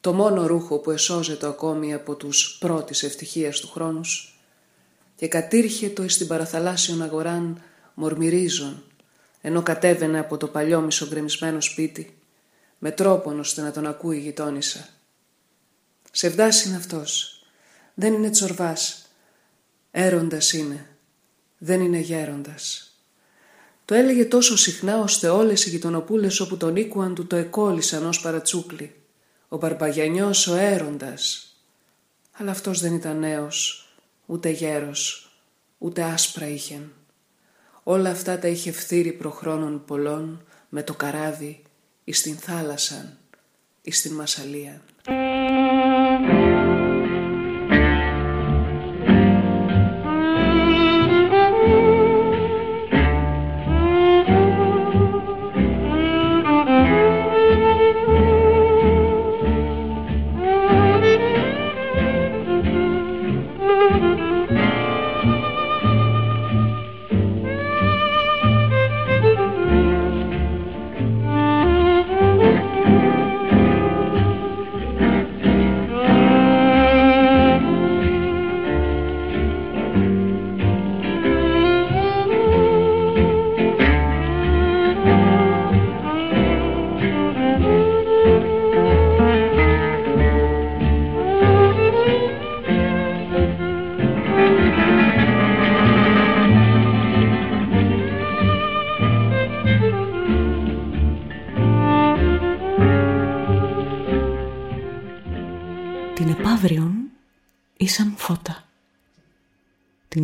[0.00, 4.38] το μόνο ρούχο που εσώζεται ακόμη από τους πρώτης ευτυχίας του χρόνους
[5.16, 7.62] και κατήρχε το εις την παραθαλάσσιον αγοράν
[7.94, 8.82] μορμυρίζων
[9.40, 12.16] ενώ κατέβαινε από το παλιό μισογκρεμισμένο σπίτι
[12.78, 14.88] με τρόπον ώστε να τον ακούει η γειτόνισσα.
[16.10, 17.33] Σεβδάς είναι αυτός.
[17.94, 19.08] Δεν είναι τσορβάς.
[19.90, 20.86] Έροντας είναι.
[21.58, 22.88] Δεν είναι γέροντας.
[23.84, 28.20] Το έλεγε τόσο συχνά ώστε όλες οι γειτονοπούλες όπου τον οίκουαν του το εκόλλησαν ως
[28.20, 28.94] παρατσούκλι.
[29.48, 31.48] Ο Μπαρμπαγιανιός ο έροντας.
[32.32, 33.88] Αλλά αυτός δεν ήταν νέος,
[34.26, 35.32] ούτε γέρος,
[35.78, 36.92] ούτε άσπρα είχεν.
[37.82, 41.62] Όλα αυτά τα είχε φθείρει προχρόνων πολλών με το καράβι
[42.04, 43.18] εις την θάλασσαν,
[43.82, 44.82] εις την Μασαλία.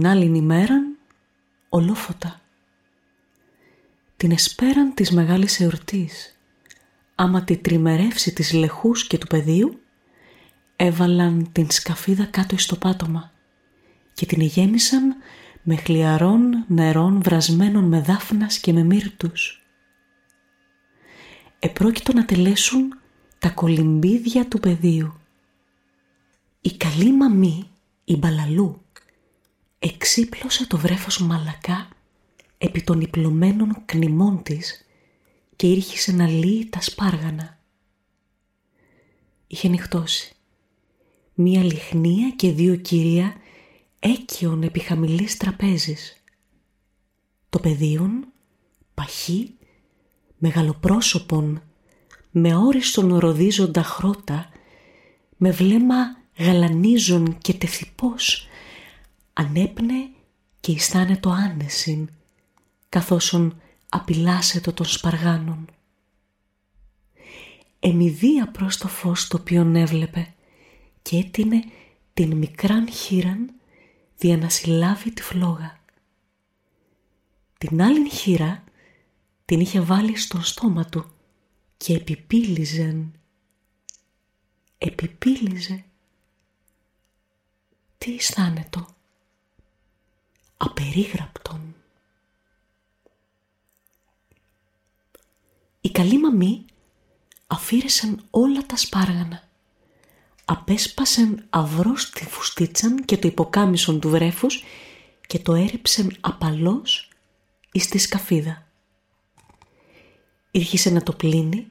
[0.00, 0.74] Την άλλη ημέρα
[1.68, 2.40] ολόφωτα.
[4.16, 6.38] Την εσπέραν της μεγάλης εορτής,
[7.14, 9.80] άμα τη τριμερεύση της λεχούς και του πεδίου,
[10.76, 13.32] έβαλαν την σκαφίδα κάτω στο πάτωμα
[14.14, 15.16] και την γέμισαν
[15.62, 19.62] με χλιαρών νερών βρασμένων με δάφνας και με μύρτους.
[21.58, 22.98] Επρόκειτο να τελέσουν
[23.38, 25.20] τα κολυμπίδια του πεδίου
[26.60, 27.70] η καλή μαμή,
[28.04, 28.80] η μπαλαλού,
[29.82, 31.88] εξύπλωσε το βρέφος μαλακά
[32.58, 34.84] επί των υπλωμένων κνημών της
[35.56, 37.58] και ήρχισε να λύει τα σπάργανα.
[39.46, 40.34] Είχε νυχτώσει.
[41.34, 43.34] Μία λιχνία και δύο κυρία
[43.98, 46.22] έκιον επί χαμηλής τραπέζης.
[47.48, 48.26] Το παιδίον,
[48.94, 49.54] παχύ,
[50.38, 51.62] μεγαλοπρόσωπον,
[52.30, 54.48] με όριστον ροδίζοντα χρώτα,
[55.36, 58.48] με βλέμμα γαλανίζον και τεθυπός,
[59.40, 60.10] ανέπνε
[60.60, 60.76] και
[61.20, 62.08] το άνεσιν,
[62.88, 65.66] καθώσον απειλάσετο των σπαργάνων.
[67.80, 70.34] Εμιδία προς το φως το οποίον έβλεπε
[71.02, 71.64] και έτεινε
[72.14, 73.52] την μικράν χείραν
[74.16, 75.78] δια να συλλάβει τη φλόγα.
[77.58, 78.64] Την άλλη χείρα
[79.44, 81.10] την είχε βάλει στον στόμα του
[81.76, 83.12] και επιπύλιζεν.
[84.78, 85.84] Επιπύλιζε
[87.98, 88.86] τι αισθάνετο.
[90.62, 91.74] Απερίγραπτον.
[95.80, 96.64] Η καλή μαμή
[97.46, 99.48] αφήρεσαν όλα τα σπάργανα.
[100.44, 104.64] Απέσπασεν αυρός τη φουστίτσαν και το υποκάμισον του βρέφους
[105.26, 107.08] και το έριψεν απαλός
[107.72, 108.66] εις τη σκαφίδα.
[110.50, 111.66] Ήρχισε να το πλύνει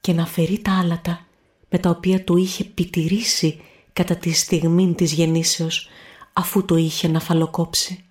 [0.00, 1.26] και να φερεί τα άλατα
[1.68, 3.60] με τα οποία του είχε πιτηρήσει
[3.92, 5.88] κατά τη στιγμή της γεννήσεως
[6.32, 8.04] αφού το είχε να φαλοκόψει.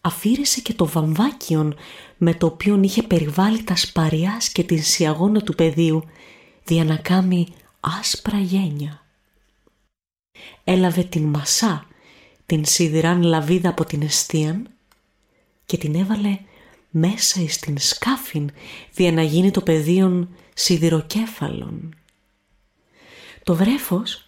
[0.00, 1.76] Αφήρεσε και το βαμβάκιον
[2.16, 6.04] με το οποίο είχε περιβάλει τα σπαριάς και την σιαγόνα του πεδίου
[6.64, 7.48] δια να κάνει
[7.80, 9.02] άσπρα γένια.
[10.64, 11.86] Έλαβε την μασά,
[12.46, 14.68] την σιδηράν λαβίδα από την εστίαν
[15.66, 16.38] και την έβαλε
[16.90, 18.50] μέσα εις την σκάφην
[18.92, 21.94] δια να γίνει το πεδίον σιδηροκέφαλον.
[23.42, 24.23] Το βρέφος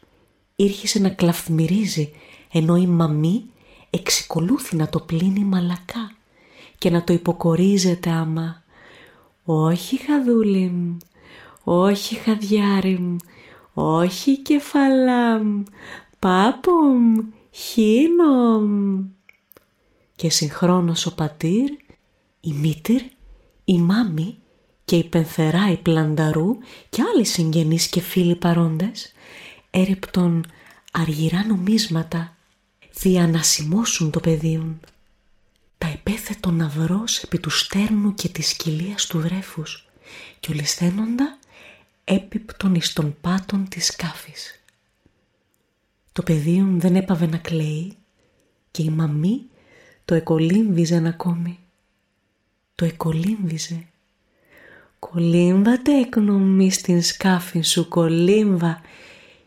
[0.56, 2.12] ήρχισε να κλαφμυρίζει
[2.52, 3.44] ενώ η μαμή
[3.90, 6.12] εξικολούθη να το πλύνει μαλακά
[6.78, 8.62] και να το υποκορίζεται άμα
[9.44, 10.96] «Όχι χαδούλη
[11.64, 13.16] όχι χαδιάρι
[13.74, 15.62] όχι κεφαλάμ,
[16.18, 17.14] πάπομ,
[17.50, 19.04] χίνομ».
[20.16, 21.70] Και συγχρόνως ο πατήρ,
[22.40, 23.02] η μήτυρ,
[23.64, 24.38] η μάμη
[24.84, 26.56] και η πενθερά η πλανταρού
[26.88, 29.12] και άλλοι συγγενείς και φίλοι παρόντες
[29.76, 30.46] έρεπτον
[30.92, 32.36] αργυρά νομίσματα
[33.00, 34.80] δια να σημώσουν το πεδίον.
[35.78, 39.88] Τα επέθετο ναυρός επί του στέρνου και της κοιλίας του βρέφους
[40.40, 41.38] και ολισθαίνοντα
[42.04, 44.60] έπιπτον εις των πάτων της σκάφης.
[46.12, 47.96] Το παιδίον δεν έπαβε να κλαίει
[48.70, 49.42] και η μαμή
[50.04, 51.58] το εκολύμβιζε ακόμη.
[52.74, 53.86] Το εκολύμβιζε.
[54.98, 58.80] Κολύμβατε εκνομή στην σκάφη σου, κολύμβα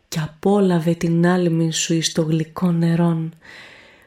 [0.09, 3.33] και απόλαβε την άλμη σου εις το γλυκό νερόν.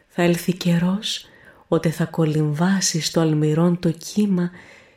[0.09, 1.27] Θα έλθει καιρός,
[1.69, 4.51] ότε θα κολυμβάσεις το αλμυρόν το κύμα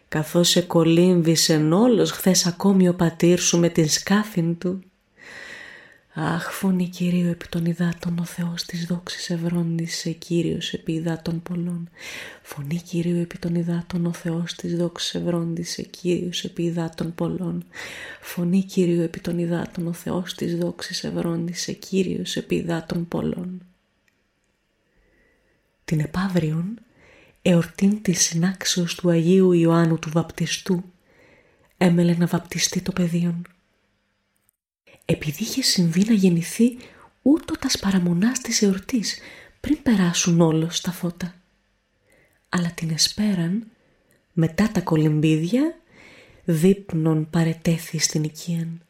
[0.07, 4.79] καθώς σε κολύμβησεν όλος χθες ακόμη ο πατήρ σου με την σκάφην του.
[6.17, 11.89] Αχ, φωνή Κυρίου επί των υδάτων, ο Θεός της δόξης ευρώντισε, Κύριος επί υδάτων πολλών.
[12.41, 17.65] Φωνή Κυρίου επί των υδάτων, ο Θεός της δόξης ευρώντισε, Κύριος επί υδάτων πολλών.
[18.21, 23.61] Φωνή Κυρίου επί των υδάτων, ο Θεός της δόξης ευρώντισε, Κύριος επί υδάτων πολλών.
[25.85, 26.79] Την επαύριον,
[27.41, 30.83] εορτήν της συνάξεως του Αγίου Ιωάννου του Βαπτιστού,
[31.77, 33.45] έμελε να βαπτιστεί το παιδίον
[35.05, 36.77] επειδή είχε συμβεί να γεννηθεί
[37.21, 39.19] ούτως τας παραμονάς της εορτής
[39.59, 41.35] πριν περάσουν όλος στα φώτα.
[42.49, 43.67] Αλλά την εσπέραν
[44.33, 45.79] μετά τα κολυμπίδια
[46.43, 48.81] δείπνον παρετέθη στην οικίαν.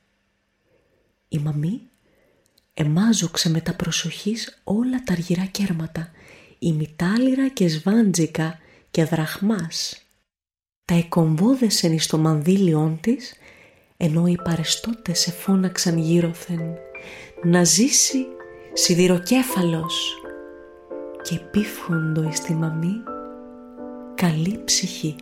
[1.28, 1.82] Η μαμή
[2.74, 6.12] εμάζοξε με τα προσοχής όλα τα αργυρά κέρματα,
[6.60, 8.60] ημιτάλιρα και σβάντζικα
[8.92, 10.06] και δραχμάς.
[10.86, 13.34] Τα εκομβόδεσεν εις το μανδύλιόν της
[13.98, 16.78] ενώ οι παρεστώτες σε φώναξαν γύρωθεν
[17.44, 18.26] να ζήσει
[18.74, 20.22] σιδηροκέφαλος
[21.22, 22.94] και επίφχοντο εις τη μαμή
[24.16, 25.16] καλή ψυχή.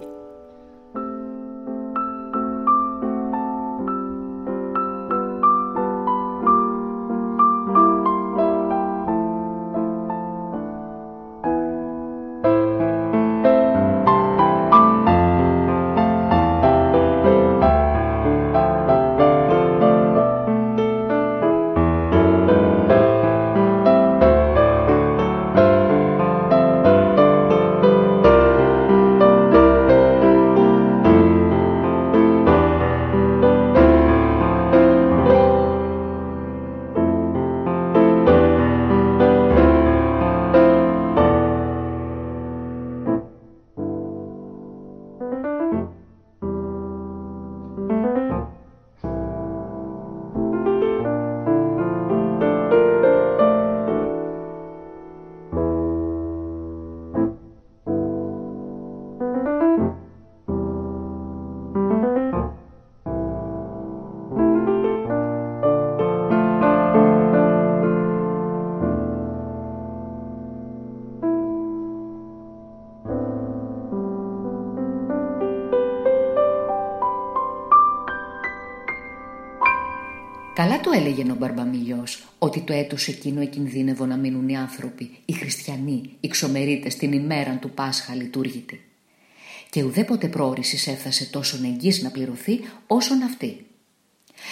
[81.24, 86.28] Έλεγε ο Μπαρμπαμιλιός ότι το έτος εκείνο εκινδύνευο να μείνουν οι άνθρωποι, οι χριστιανοί, οι
[86.28, 88.82] ξομερίτες την ημέραν του Πάσχα λειτουργήτη.
[89.70, 93.66] Και ουδέποτε πρόορηση έφτασε τόσο εγγύς να πληρωθεί όσον αυτή.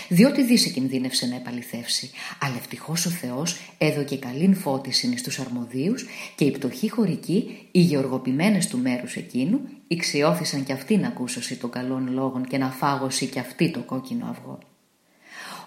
[0.09, 6.05] Διότι δίσε κινδύνευσε να επαληθεύσει, αλλά ευτυχώς ο Θεός έδωκε καλήν φώτιση στου αρμοδίους
[6.35, 11.69] και οι πτωχοί χωρικοί, οι γεωργοποιημένες του μέρους εκείνου, ηξιώθησαν κι αυτοί να ακούσωση των
[11.69, 14.59] καλών λόγων και να φάγωση κι αυτοί το κόκκινο αυγό.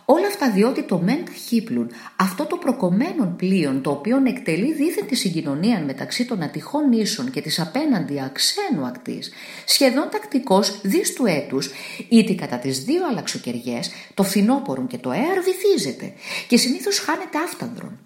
[0.07, 5.15] Όλα αυτά διότι το μεν χύπλουν, αυτό το προκομμένον πλοίον το οποίο εκτελεί δίθεν τη
[5.15, 9.33] συγκοινωνία μεταξύ των ατυχών νήσων και της απέναντι αξένου ακτής,
[9.65, 11.71] σχεδόν τακτικός δις του έτους,
[12.09, 16.13] είτε κατά τις δύο αλλαξοκαιριές, το φθινόπορον και το έαρ βυθίζεται
[16.49, 17.99] και συνήθως χάνεται άφτανδρον.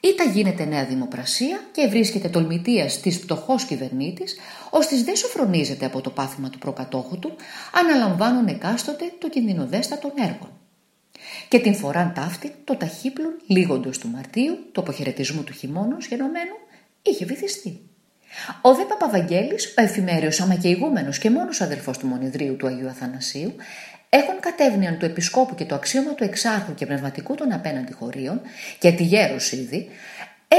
[0.00, 4.36] Ήτα γίνεται νέα δημοπρασία και βρίσκεται τολμητίας της πτωχός κυβερνήτης,
[4.70, 7.36] ώστε δεν σοφρονίζεται από το πάθημα του προκατόχου του,
[7.72, 10.61] αναλαμβάνουν εκάστοτε το κινδυνοδέστατο έργων
[11.48, 16.56] και την φοράν ταύτη το ταχύπλων λίγοντος του Μαρτίου, του αποχαιρετισμού του χειμώνος γενομένου,
[17.02, 17.80] είχε βυθιστεί.
[18.62, 23.54] Ο δε Παπαβαγγέλης, ο εφημέριος αμακαιηγούμενος και μόνος αδελφός του Μονιδρίου του Αγίου Αθανασίου,
[24.08, 28.40] έχουν κατέβνιαν του επισκόπου και το αξίωμα του εξάρχου και πνευματικού των απέναντι χωρίων
[28.78, 29.88] και τη γέρος ήδη,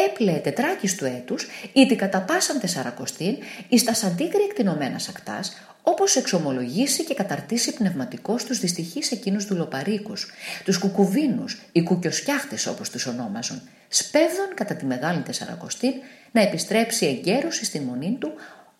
[0.07, 3.37] έπλεε τετράκης του έτους, ήτι κατά πάσαν τεσσαρακοστήν,
[3.69, 10.31] εις τα σαντίκρι εκτινωμένα ακτάς, όπως εξομολογήσει και καταρτήσει πνευματικός τους δυστυχείς εκείνους δουλοπαρίκους,
[10.63, 15.93] τους κουκουβίνους, οι κουκιοσκιάχτες όπως τους ονόμαζαν, σπέβδον κατά τη Μεγάλη Τεσσαρακοστή
[16.31, 18.33] να επιστρέψει εγκαίρωση στην μονή του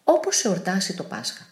[0.04, 1.48] όπως εορτάσει το Πάσχα.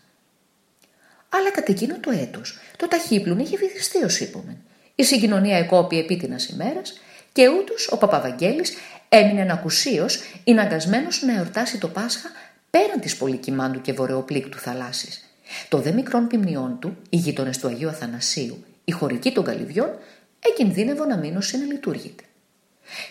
[1.30, 4.58] Αλλά κατά εκείνο το έτος το ταχύπλουν είχε βυθιστεί ως είπομεν.
[4.96, 6.94] Η συγκοινωνία εκόπη επίτηνας ημέρας
[7.32, 8.74] και ούτως ο Παπαβαγγέλης
[9.10, 12.30] έμεινε ακουσίως ειναγκασμένος να εορτάσει το Πάσχα
[12.70, 15.31] πέραν της πολυκυμάντου και βορειοπλήκτου θαλάσσης
[15.70, 19.90] το δε μικρόν ποιμνιών του, οι γείτονες του Αγίου Αθανασίου, η χωρική των καλυβιών
[20.40, 22.24] εκινδύνευε να μείνω συνελειτουργείται.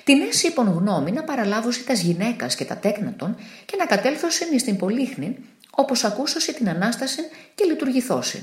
[0.04, 4.62] Την έσυ υπον γνώμη να παραλάβωση τας γυναίκας και τα τέκνατον και να κατέλθωσιν εις
[4.62, 5.36] την πολύχνη,
[5.70, 7.20] όπως ακούσωσε την Ανάσταση
[7.54, 8.40] και λειτουργηθώσιν.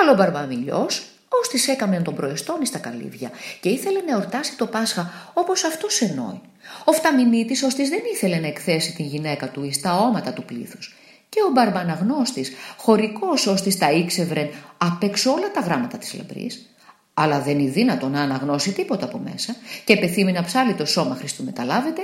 [0.00, 3.30] Αλλά ο Μπαρμπαμιλιός, ως της έκαμεν τον προεστόν στα καλύβια
[3.60, 6.40] και ήθελε να εορτάσει το Πάσχα όπως αυτός εννοεί.
[6.84, 10.44] Ο φταμινίτης ως της δεν ήθελε να εκθέσει την γυναίκα του εις τα όματα του
[10.44, 10.96] πλήθους.
[11.34, 16.74] Και ο Μπαρμπαναγνώστης, χωρικός ως της τα ήξευρεν απ' έξω όλα τα γράμματα της λαμπρής,
[17.14, 21.14] αλλά δεν είναι δύνατο να αναγνώσει τίποτα από μέσα και πεθύμει να ψάλει το σώμα
[21.14, 22.02] Χριστού μεταλάβεται,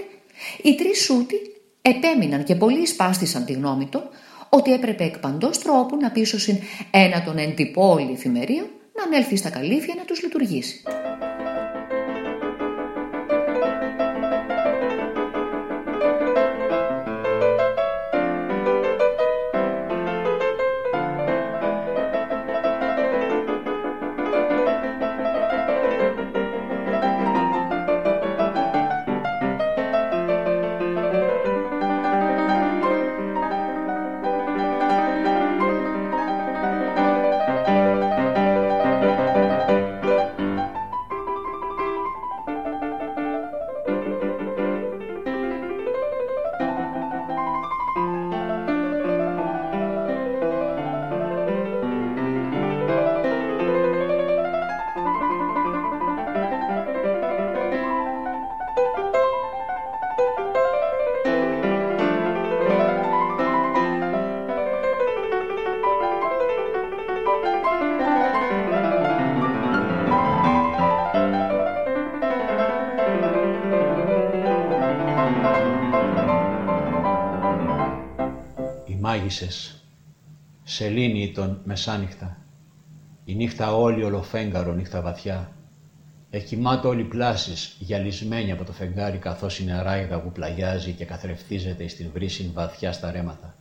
[0.62, 1.37] οι τρεις σούτοι
[1.83, 4.03] επέμειναν και πολλοί σπάστησαν τη γνώμη του
[4.49, 6.59] ότι έπρεπε εκ παντός τρόπου να πείσωσιν
[6.91, 8.66] ένα των εντυπώλη εφημερίων
[8.97, 10.83] να ανέλθει στα καλύφια να τους λειτουργήσει.
[81.39, 82.36] Σελήνη ήταν μεσάνυχτα.
[83.24, 85.53] Η νύχτα όλη ολοφέγγαρο, νύχτα βαθιά.
[86.30, 92.11] Εκοιμάτω όλη πλάσης, γυαλισμένη από το φεγγάρι καθώς η νεράιδα που πλαγιάζει και καθρεφτίζεται στην
[92.12, 93.57] βρύση βαθιά στα ρέματα.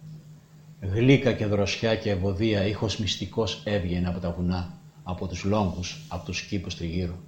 [0.82, 4.73] Γλύκα και δροσιά και ευωδία ήχος μυστικός έβγαινε από τα βουνά,
[5.03, 7.19] από τους λόγκους, από τους κήπους τριγύρω.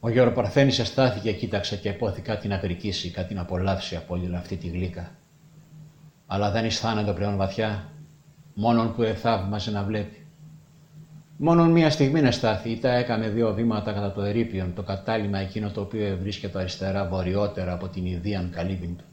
[0.00, 4.56] Ο Γεωροπαρθένης εστάθηκε, κοίταξε και υπόθη κάτι να περικήσει, κάτι να απολαύσει από όλη αυτή
[4.56, 5.10] τη γλύκα
[6.26, 7.84] αλλά δεν αισθάνεται πλέον βαθιά,
[8.58, 10.26] μόνον που εθαύμαζε να βλέπει.
[11.36, 15.38] Μόνον μία στιγμή να στάθη, ή τα έκαμε δύο βήματα κατά το ερήπιον, το κατάλημα
[15.38, 19.04] εκείνο το οποίο βρίσκεται αριστερά βορειότερα από την Ιδίαν καλύβιν του.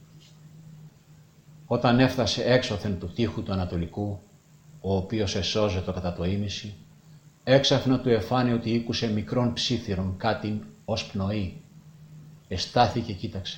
[1.66, 4.20] Όταν έφτασε έξωθεν του τείχου του Ανατολικού,
[4.82, 6.74] ο οποίος εσώζεται κατά το ίμιση,
[7.44, 11.62] έξαφνα του εφάνει ότι ήκουσε μικρόν ψήθυρον κάτι ως πνοή.
[12.48, 13.58] Εστάθηκε και κοίταξε.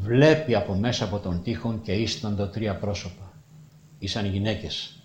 [0.00, 3.32] Βλέπει από μέσα από τον τείχον και ίσταντο τρία πρόσωπα.
[3.98, 5.02] Ήσαν γυναίκες.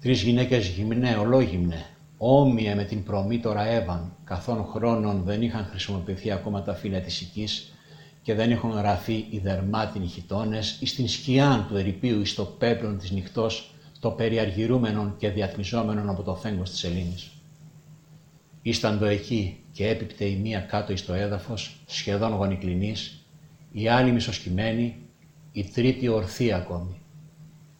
[0.00, 1.86] Τρεις γυναίκες γυμνέ, ολόγυμνε,
[2.16, 7.72] όμοια με την προμήτωρα Εύαν, καθόν χρόνων δεν είχαν χρησιμοποιηθεί ακόμα τα φύλλα της οικής
[8.22, 12.98] και δεν έχουν γραφεί οι δερμάτινοι χιτώνες εις την σκιάν του ερυπείου εις το πέπλον
[12.98, 17.30] της νυχτός, το περιαργυρούμενον και διαθμιζόμενον από το φέγγος της Ελλήνης.
[18.62, 23.16] Ίσταντο εκεί και έπιπτε η μία κάτω εις το έδαφος, σχεδόν γονικλινής,
[23.72, 24.96] η άλλη μισοσκημένη,
[25.52, 27.00] η τρίτη ορθή ακόμη.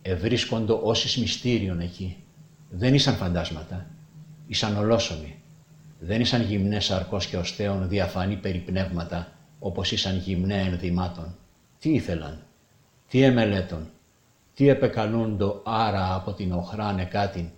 [0.02, 2.16] Ευρίσκοντο όσοι μυστήριον εκεί.
[2.70, 3.86] Δεν ήσαν φαντάσματα,
[4.46, 5.42] ήσαν ολόσωμοι.
[5.98, 11.36] Δεν ήσαν γυμνές αρκός και οστέων διαφανή περιπνεύματα, όπως ήσαν γυμνέ ενδυμάτων.
[11.78, 12.42] Τι ήθελαν,
[13.08, 13.90] τι εμελέτων,
[14.54, 17.48] τι επεκαλούντο άρα από την οχρά νεκάτην,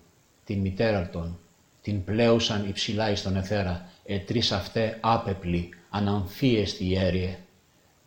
[0.45, 1.39] την μητέρα των,
[1.82, 7.39] την πλέουσαν υψηλά εις τον εθέρα, ετρείς αυτέ άπεπλοι, αναμφίεστη ιέρυε,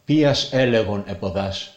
[0.07, 1.73] Πίας έλεγον εποδάς.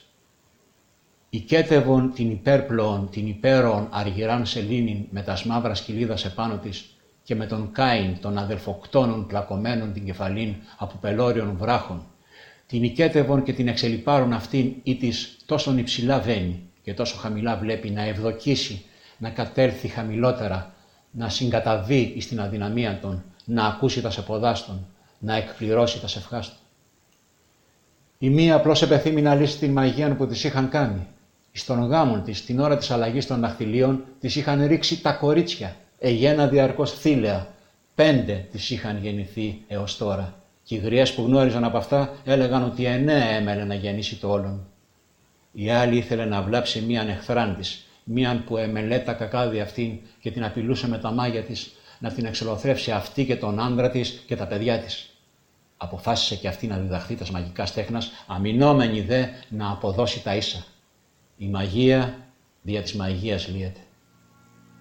[1.31, 7.47] Οικέτευον την υπέρπλοον, την υπέρον αργυράν σελήνην με τας μαύρας σκυλίδας επάνω της και με
[7.47, 12.07] τον Κάιν των αδελφοκτώνων πλακωμένων την κεφαλήν από πελώριων βράχων.
[12.67, 17.91] Την οικέτευον και την εξελιπάρουν αυτήν ή της τόσον υψηλά βαίνει και τόσο χαμηλά βλέπει
[17.91, 18.85] να ευδοκίσει,
[19.19, 20.75] να κατέλθει χαμηλότερα,
[21.11, 24.87] να συγκαταβεί εις την αδυναμία των, να ακούσει τας σεποδάστων,
[25.19, 26.59] να εκπληρώσει τας σευχάστων.
[28.23, 31.07] Η μία απλώς επεθύμει να λύσει την μαγεία που της είχαν κάνει.
[31.53, 35.77] Στον γάμο της, την ώρα της αλλαγής των δαχτυλίων, της είχαν ρίξει τα κορίτσια.
[35.99, 37.47] Εγένα διαρκώς θήλαια.
[37.95, 40.35] Πέντε της είχαν γεννηθεί έως τώρα.
[40.63, 44.67] Και οι γριές που γνώριζαν από αυτά έλεγαν ότι εννέα έμελε να γεννήσει το όλον.
[45.53, 50.31] Η άλλη ήθελε να βλάψει μίαν εχθράν της, μίαν που εμελέ τα κακάδι αυτήν και
[50.31, 54.37] την απειλούσε με τα μάγια της, να την εξολοθρεύσει αυτή και τον άντρα της και
[54.37, 55.10] τα παιδιά της
[55.83, 60.65] αποφάσισε και αυτή να διδαχθεί τας μαγικά στέχνας, αμυνόμενη δε να αποδώσει τα ίσα.
[61.37, 62.15] Η μαγεία
[62.63, 63.81] δια της μαγείας λύεται.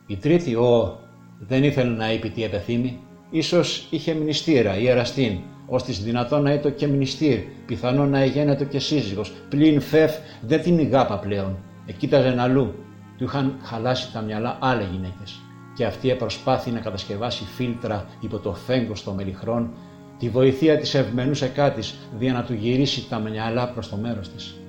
[0.08, 1.00] Η τρίτη, ο,
[1.40, 6.70] δεν ήθελε να είπε τι επεθύμη, ίσως είχε μνηστήρα ή εραστήν, ώστε δυνατόν να ήτο
[6.70, 12.76] και μνηστήρ, πιθανό να εγένετο και σύζυγος, πλην φεφ δεν την ηγάπα πλέον, εκείταζε αλλού,
[13.18, 15.42] του είχαν χαλάσει τα μυαλά άλλες γυναίκες
[15.76, 19.74] και αυτή προσπάθη να κατασκευάσει φίλτρα υπό το φέγγος των μελιχρών,
[20.20, 21.82] τη βοηθεία της ευμενούσε κάτι
[22.18, 24.60] δια να του γυρίσει τα μυαλά προς το μέρος της.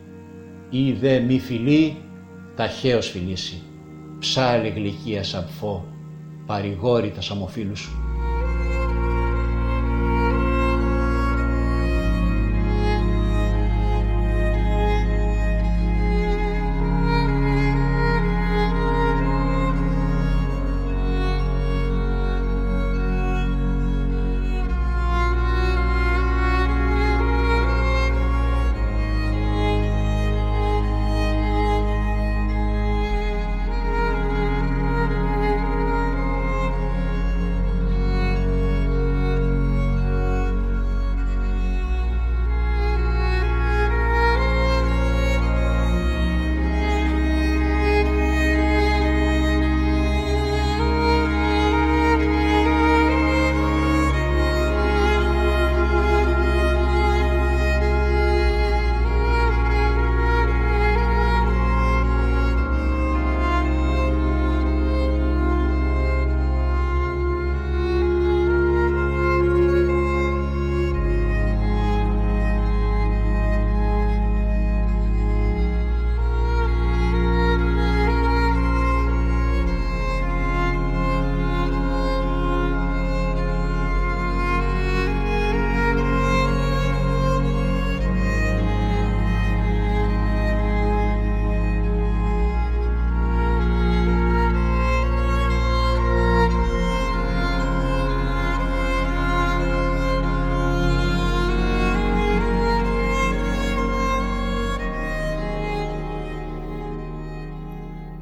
[0.71, 1.97] Ή δε μη φιλή,
[2.57, 3.63] ταχαίως φιλήσει,
[4.19, 5.87] ψάλη γλυκία σαμφό,
[6.47, 8.00] παρηγόρη τα σαμοφίλου σου.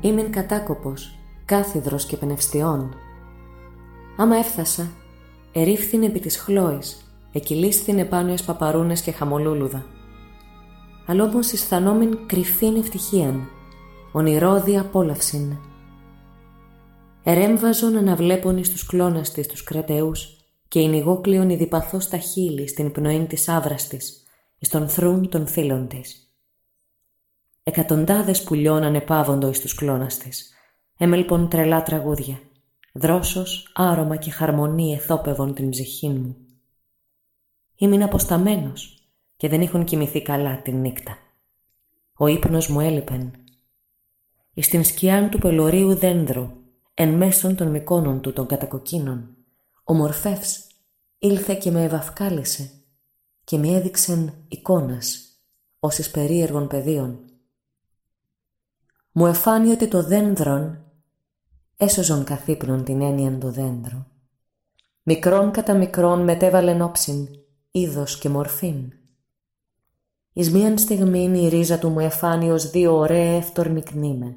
[0.09, 2.95] Ήμην κατάκοπος, κάθιδρος και πνευστιών.
[4.17, 4.91] Άμα έφτασα,
[5.53, 9.85] ερήφθην επί της χλώης, εκυλίσθην επάνω εις παπαρούνες και χαμολούλουδα.
[11.07, 13.49] Αλλά όμως αισθανόμην κρυφήν ευτυχίαν,
[14.13, 15.57] ονειρόδη απόλαυσιν.
[17.23, 20.37] Ερέμβαζον να βλέπουν εις τους κλώνας της τους κρατεούς
[20.69, 24.23] και η νηγόκλειον διπαθώς τα χείλη στην πνοήν της άβρας της,
[24.59, 26.28] εις τον θρούν των φίλων της.
[27.69, 30.53] Εκατοντάδες πουλιών ανεπάβοντο εις τους κλώνας της.
[30.99, 32.41] Έμελπον τρελά τραγούδια.
[32.93, 36.37] Δρόσος, άρωμα και χαρμονή εθόπευον την ψυχή μου.
[37.75, 41.19] Ήμουν αποσταμένος και δεν είχον κοιμηθεί καλά την νύχτα.
[42.17, 43.33] Ο ύπνος μου έλειπεν.
[44.55, 46.51] Εις την σκιάν του πελωρίου δέντρου,
[46.95, 49.37] εν μέσον των μικόνων του των κατακοκκίνων,
[49.85, 50.67] ο μορφεύς
[51.19, 52.71] ήλθε και με ευαυκάλισε
[53.45, 55.23] και με έδειξεν εικόνας,
[55.79, 57.28] όσες περίεργων πεδίων,
[59.19, 60.85] μου εφάνει ότι το δένδρον
[61.77, 64.05] έσωζον καθύπνον την έννοια του δέντρου.
[65.03, 67.29] Μικρόν κατά μικρόν μετέβαλεν όψιν,
[67.71, 68.93] είδος και μορφήν.
[70.33, 74.37] Εις μίαν στιγμή η ρίζα του μου εφάνει ως δύο ωραία ευτορμικνήμε.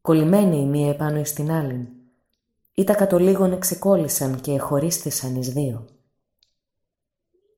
[0.00, 1.86] Κολλημένη η μία επάνω εις την άλλην.
[2.74, 5.84] Ή τα κατολίγων εξεκόλλησαν και εχωρίστησαν εις δύο.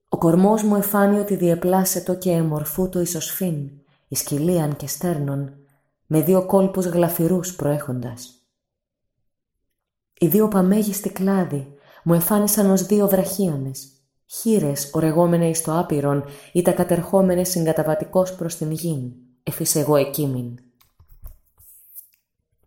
[0.08, 3.70] Ο κορμός μου εφάνει ότι διεπλάσετο και εμορφού το ισοσφήν,
[4.08, 5.60] εις κοιλίαν και στέρνων,
[6.06, 8.30] με δύο κόλπους γλαφυρούς προέχοντας.
[10.18, 13.88] Οι δύο παμέγιστοι κλάδοι μου εφάνισαν ως δύο βραχίονες,
[14.26, 20.58] χείρες ορεγόμενες εις το άπειρον ή τα κατερχόμενες συγκαταβατικός προς την γην, εφής εγώ εκείμην.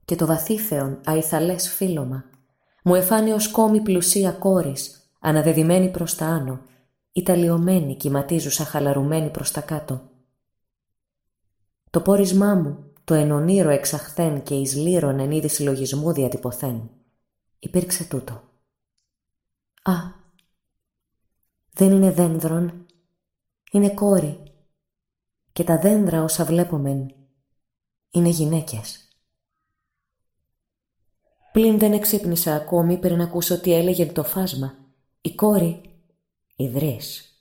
[0.05, 2.23] Και το βαθύφεον αϊθαλές φύλωμα
[2.83, 6.61] μου εφάνει ως κόμη πλουσία κόρης, αναδεδειμένη προς τα άνω,
[7.11, 10.01] ή τα λιωμένη κυματίζουσα χαλαρουμένη προς τα κάτω.
[11.89, 16.89] Το πόρισμά μου το ενονήρο εξαχθέν και εις λύρων εν είδη συλλογισμού διατυπωθέν.
[17.59, 18.33] Υπήρξε τούτο.
[19.83, 19.93] Α,
[21.73, 22.85] δεν είναι δένδρον,
[23.71, 24.43] είναι κόρη.
[25.51, 27.15] Και τα δένδρα όσα βλέπομεν
[28.11, 29.07] είναι γυναίκες.
[31.51, 34.77] Πλην δεν εξύπνησα ακόμη πριν ακούσω τι έλεγε το φάσμα.
[35.21, 35.81] Η κόρη,
[36.55, 37.33] ιδρύς.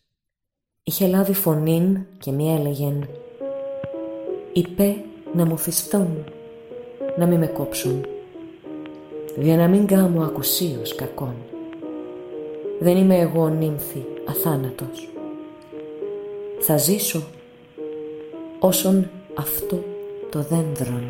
[0.82, 3.08] Είχε λάβει φωνήν και μη έλεγεν
[4.52, 5.02] «Είπε
[5.34, 6.24] να μου φυστούν,
[7.16, 8.06] να μην με κόψουν,
[9.36, 11.34] για να μην κάμω ακουσίως κακόν.
[12.80, 15.08] Δεν είμαι εγώ νύμφη αθάνατος.
[16.60, 17.22] Θα ζήσω
[18.58, 19.84] όσον αυτό
[20.30, 21.02] το δένδρον.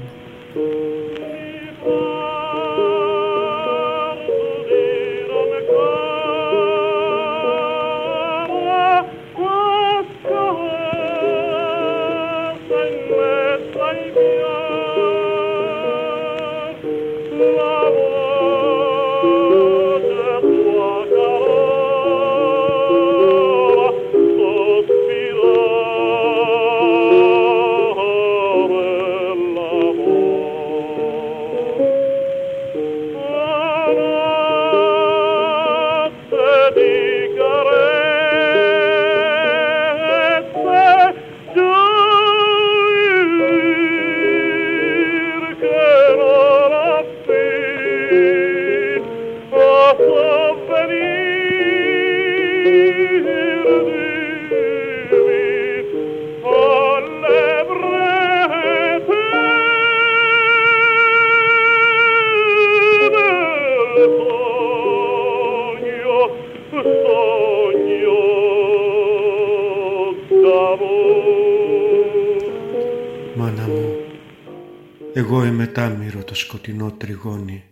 [75.49, 77.65] Εγώ είμαι τάμυρο το σκοτεινό τριγώνι,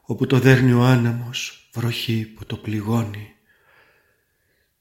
[0.00, 3.32] όπου το δέρνει ο άνεμος βροχή που το πληγώνει.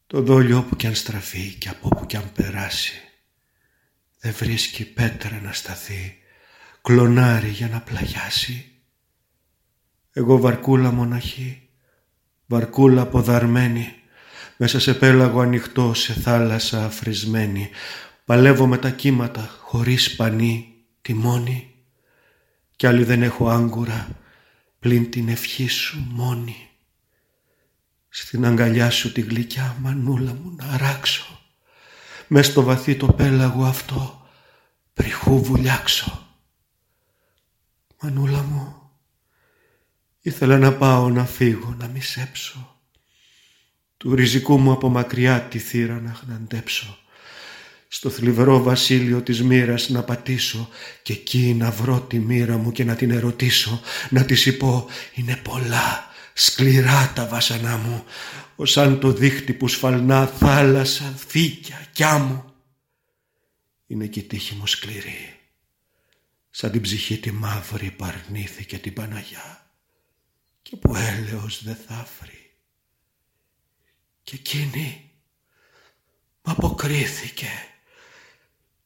[0.08, 2.94] Το δόλιο όπου κι αν στραφεί και από όπου κι αν περάσει,
[4.20, 6.18] δεν βρίσκει πέτρα να σταθεί,
[6.82, 8.72] κλονάρι για να πλαγιάσει.
[10.14, 11.70] Εγώ βαρκούλα μοναχή,
[12.46, 13.94] βαρκούλα αποδαρμένη,
[14.58, 17.70] μέσα σε πέλαγο ανοιχτό, σε θάλασσα αφρισμένη,
[18.26, 21.72] παλεύω με τα κύματα χωρίς πανί, τιμόνι,
[22.78, 24.08] κι άλλη δεν έχω άγκουρα,
[24.80, 26.70] πλην την ευχή σου μόνη.
[28.10, 31.40] Στην αγκαλιά σου τη γλυκιά μανούλα μου να αράξω,
[32.28, 34.28] μες στο βαθύ το πέλαγο αυτό,
[34.94, 36.28] πριχού βουλιάξω.
[38.02, 38.92] Μανούλα μου,
[40.22, 42.82] ήθελα να πάω να φύγω, να μισέψω,
[43.98, 46.98] του ριζικού μου από μακριά τη θύρα να χναντέψω,
[47.88, 50.70] στο θλιβερό βασίλειο της μοίρας να πατήσω
[51.02, 55.36] και εκεί να βρω τη μοίρα μου και να την ερωτήσω, να της υπώ είναι
[55.44, 58.04] πολλά, σκληρά τα βάσανά μου,
[58.56, 62.44] ως αν το δίχτυ που σφαλνά θάλασσα, φύκια, κι μου.
[63.88, 65.40] Είναι και η τύχη μου σκληρή,
[66.50, 69.72] σαν την ψυχή τη μαύρη παρνήθηκε την Παναγιά
[70.62, 72.52] και που έλεος δεν θα βρει.
[74.24, 75.12] Και εκείνη
[76.42, 77.48] μ' αποκρίθηκε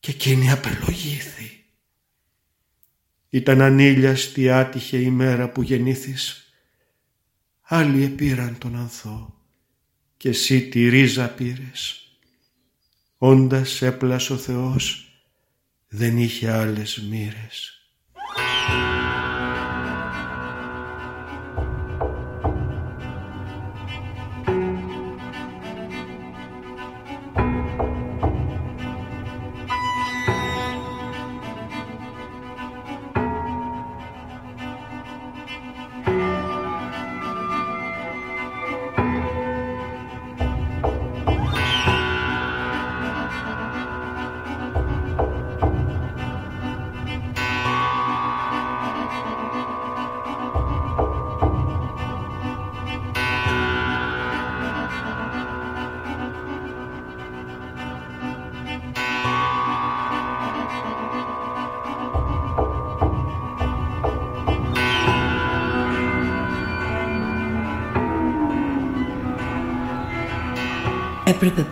[0.01, 1.63] και εκείνη απελογήθη.
[3.29, 6.53] Ήταν ανήλιαστη άτυχε η μέρα που γεννήθης.
[7.61, 9.41] Άλλοι επήραν τον ανθό
[10.17, 12.05] και εσύ τη ρίζα πήρες.
[13.17, 15.11] Όντας έπλας ο Θεός
[15.87, 17.81] δεν είχε άλλες μοίρες.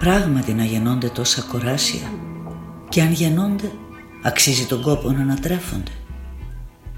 [0.10, 2.12] Πράγματι να γεννώνται τόσα κοράσια
[2.90, 3.72] και αν γεννώνται
[4.24, 5.92] αξίζει τον κόπο να ανατρέφονται.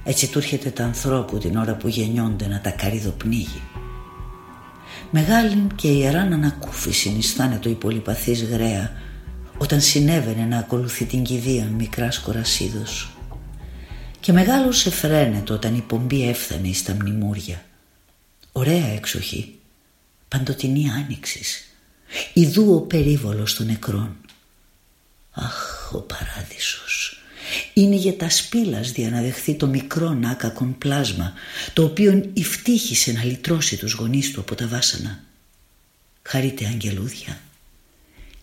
[0.03, 3.61] Έτσι του έρχεται τα ανθρώπου την ώρα που γεννιόνται να τα καρυδοπνίγει.
[5.09, 8.91] Μεγάλη και ιεράν ανακούφιση συνιστάνε το υπολοιπαθής γραία
[9.57, 13.11] όταν συνέβαινε να ακολουθεί την κηδεία μικράς κορασίδος.
[14.19, 17.65] Και μεγάλος σε φρένετο όταν η πομπή έφθανε στα μνημούρια.
[18.51, 19.55] Ωραία έξοχη,
[20.27, 21.65] παντοτινή άνοιξης
[22.33, 24.15] Ιδού ο περίβολος των νεκρών.
[25.31, 27.21] Αχ, ο παράδεισος.
[27.73, 31.33] Είναι για τα σπήλας δια να δεχθεί το μικρό άκακον πλάσμα,
[31.73, 35.23] το οποίο ευτύχησε να λυτρώσει τους γονείς του από τα βάσανα.
[36.23, 37.41] Χαρείτε αγγελούδια.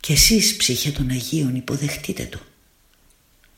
[0.00, 2.40] Και εσείς ψυχέ των Αγίων υποδεχτείτε το.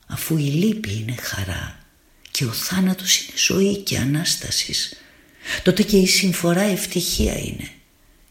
[0.06, 1.78] Αφού η λύπη είναι χαρά
[2.30, 4.94] και ο θάνατος είναι ζωή και Ανάστασης,
[5.62, 7.70] τότε και η συμφορά ευτυχία είναι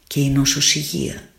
[0.08, 1.30] και η νόσος υγεία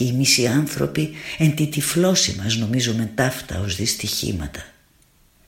[0.00, 4.64] και οι μισοί άνθρωποι εν τη τυφλώση μας νομίζουμε ταύτα ως δυστυχήματα.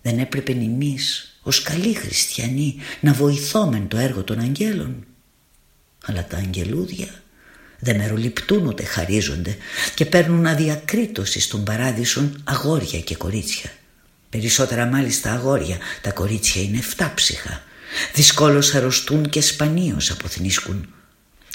[0.03, 5.07] Δεν έπρεπε εμείς ως καλοί χριστιανοί να βοηθόμεν το έργο των αγγέλων.
[6.05, 7.09] Αλλά τα αγγελούδια
[7.79, 9.57] δεν μεροληπτούν ούτε χαρίζονται
[9.95, 13.71] και παίρνουν αδιακρίτωση στον παράδεισον αγόρια και κορίτσια.
[14.31, 17.63] Περισσότερα μάλιστα αγόρια, τα κορίτσια είναι εφτάψυχα.
[18.15, 20.95] Δυσκόλως αρρωστούν και σπανίως αποθνίσκουν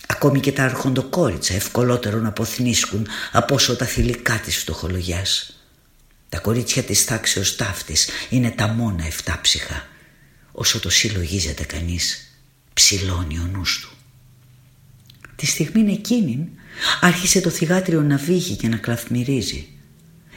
[0.07, 5.61] Ακόμη και τα αρχοντοκόριτσα ευκολότερο να αποθνίσκουν από όσο τα θηλυκά της φτωχολογιάς.
[6.29, 9.87] Τα κορίτσια της τάξεως ταύτης είναι τα μόνα εφτάψυχα.
[10.51, 12.37] Όσο το συλλογίζεται κανείς,
[12.73, 13.89] ψηλώνει ο νους του.
[15.35, 16.49] Τη στιγμή εκείνη
[17.01, 19.67] άρχισε το θυγάτριο να βύχει και να κλαθμυρίζει.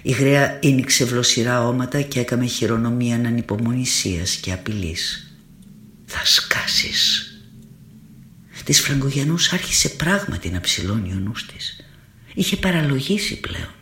[0.02, 5.32] Η γραία ίνιξε βλοσιρά όματα και έκαμε χειρονομία ανυπομονησίας και απειλής.
[6.06, 7.29] «Θα σκάσεις»,
[8.70, 11.84] Της Φραγκογιανούς άρχισε πράγματι να ψηλώνει ο νους της.
[12.34, 13.74] Είχε παραλογίσει πλέον.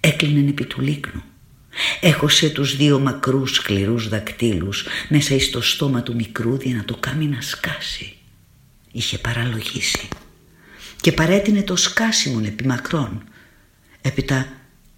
[0.00, 1.22] Έκλεινε επί του λίκνου.
[2.00, 6.96] Έχωσε τους δύο μακρούς σκληρούς δακτύλους μέσα εις το στόμα του μικρού για να το
[6.96, 8.16] κάνει να σκάσει.
[8.92, 10.08] Είχε παραλογίσει
[11.00, 13.24] και παρέτεινε το σκάσιμον επί μακρόν.
[14.00, 14.48] Έπειτα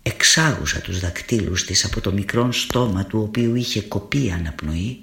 [0.02, 4.98] εξάγουσα τους δακτύλους της από το μικρό στόμα του οποίου είχε κοπεί αναπνοή,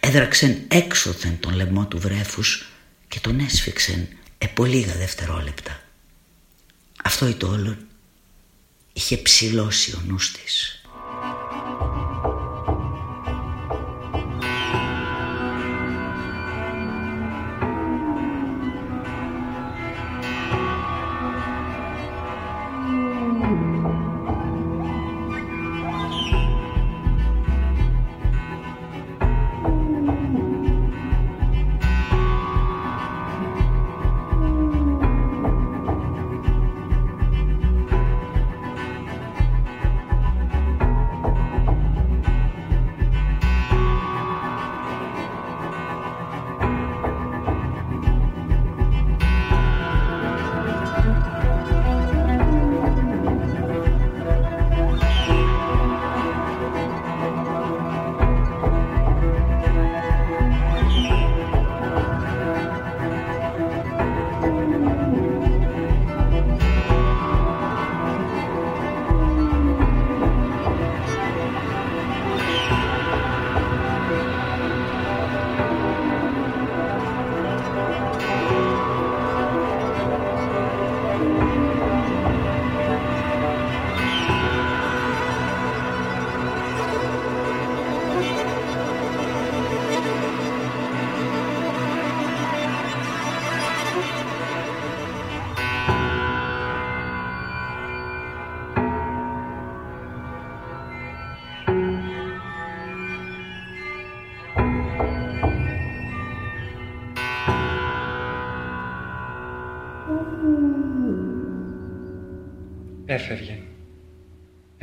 [0.00, 2.69] έδραξεν έξωθεν τον λαιμό του βρέφους
[3.10, 4.08] και τον έσφιξεν
[4.38, 5.82] επολίγα δευτερόλεπτα.
[7.04, 7.86] Αυτό το όλον
[8.92, 10.79] είχε ψηλώσει ο νους της.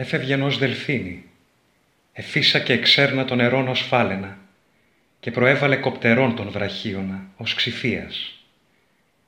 [0.08, 1.24] Έφευγε ως δελφίνη.
[2.14, 4.38] Εφίσα και εξέρνα των νερών ως φάλαινα
[5.20, 8.43] και προέβαλε κοπτερών των βραχίωνα ως ξυφίας.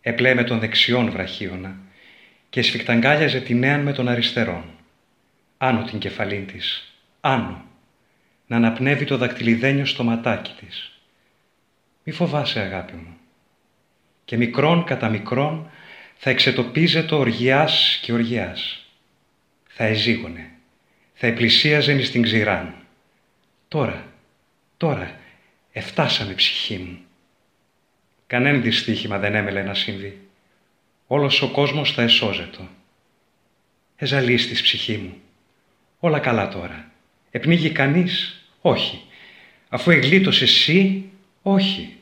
[0.02, 1.76] Έπλεε με των δεξιών βραχίωνα
[2.50, 4.64] και σφιχταγκάλιαζε την νέα με των αριστερών.
[5.58, 7.66] Άνω την κεφαλήν της, άνω,
[8.48, 11.00] να αναπνεύει το δακτυλιδένιο στο ματάκι της.
[12.04, 13.18] Μη φοβάσαι αγάπη μου.
[14.26, 15.72] Και μικρόν κατά μικρόν
[16.18, 18.84] θα εξετοπίζεται οργιάς και οργιάς
[19.68, 20.52] θα εζήγωνε,
[21.22, 22.76] θα επλησίαζε εις την ξηράν.
[23.68, 24.08] Τώρα,
[24.78, 25.20] τώρα,
[25.72, 27.00] εφτάσαμε ψυχή μου.
[28.28, 30.18] Κανέν δυστύχημα δεν έμελε να συμβεί.
[31.08, 32.68] Όλος ο κόσμος θα εσώζετο.
[33.96, 35.14] Εζαλίστης ψυχή μου.
[36.00, 36.92] Όλα καλά τώρα.
[37.32, 39.02] Επνίγει κανείς; Όχι.
[39.70, 41.10] Αφού εγλίτωσε εσύ,
[41.42, 41.98] όχι.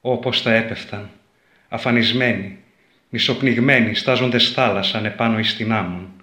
[0.00, 1.10] Όπως θα έπεφταν,
[1.68, 2.58] αφανισμένοι,
[3.08, 6.14] μισοπνιγμένοι, στάζοντες θάλασσαν επάνω εις την άμμον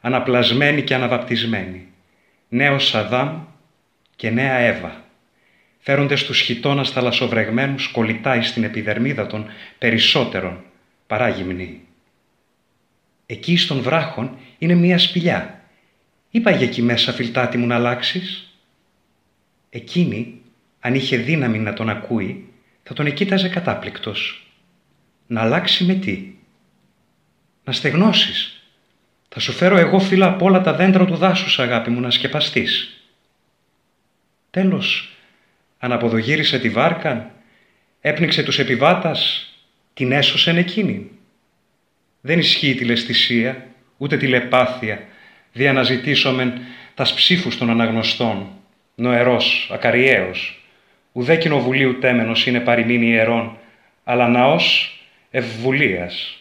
[0.00, 1.86] αναπλασμένη και αναβαπτισμένη,
[2.48, 3.42] νέος Αδάμ
[4.16, 5.04] και νέα Εύα,
[5.78, 9.46] φέροντες τους χιτώνας θαλασσοβρεγμένους κολλητάει στην επιδερμίδα των
[9.78, 10.64] περισσότερων
[11.06, 11.80] παρά γυμνή.
[13.26, 15.64] Εκεί στον βράχον είναι μία σπηλιά.
[16.30, 18.54] Είπα εκεί μέσα φιλτάτη μου να αλλάξεις.
[19.70, 20.40] Εκείνη,
[20.80, 22.48] αν είχε δύναμη να τον ακούει,
[22.82, 24.46] θα τον εκείταζε κατάπληκτος.
[25.26, 26.32] Να αλλάξει με τι;
[27.64, 28.59] Να στεγνώσεις,
[29.32, 33.00] θα σου φέρω εγώ φύλλα από όλα τα δέντρα του δάσους, αγάπη μου, να σκεπαστείς.
[34.50, 35.16] Τέλος,
[35.78, 37.30] αναποδογύρισε τη βάρκα,
[38.00, 39.50] έπνιξε τους επιβάτας,
[39.94, 41.10] την έσωσεν εκείνη.
[42.20, 43.66] Δεν ισχύει τη λεστησία,
[43.96, 45.02] ούτε τηλεπάθεια,
[45.52, 46.52] δι' αναζητήσομεν
[46.94, 48.48] τας ψήφους των αναγνωστών,
[48.94, 50.64] νοερός, ακαριαίος,
[51.12, 53.58] ουδέ κοινοβουλίου τέμενος είναι παροιμήν ιερών,
[54.04, 54.94] αλλά ναός
[55.30, 56.38] ευβουλίας.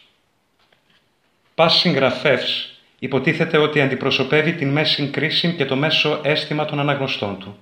[1.55, 2.68] Πας συγγραφεύς
[2.99, 7.57] υποτίθεται ότι αντιπροσωπεύει την μέση κρίση και το μέσο αίσθημα των αναγνωστών του.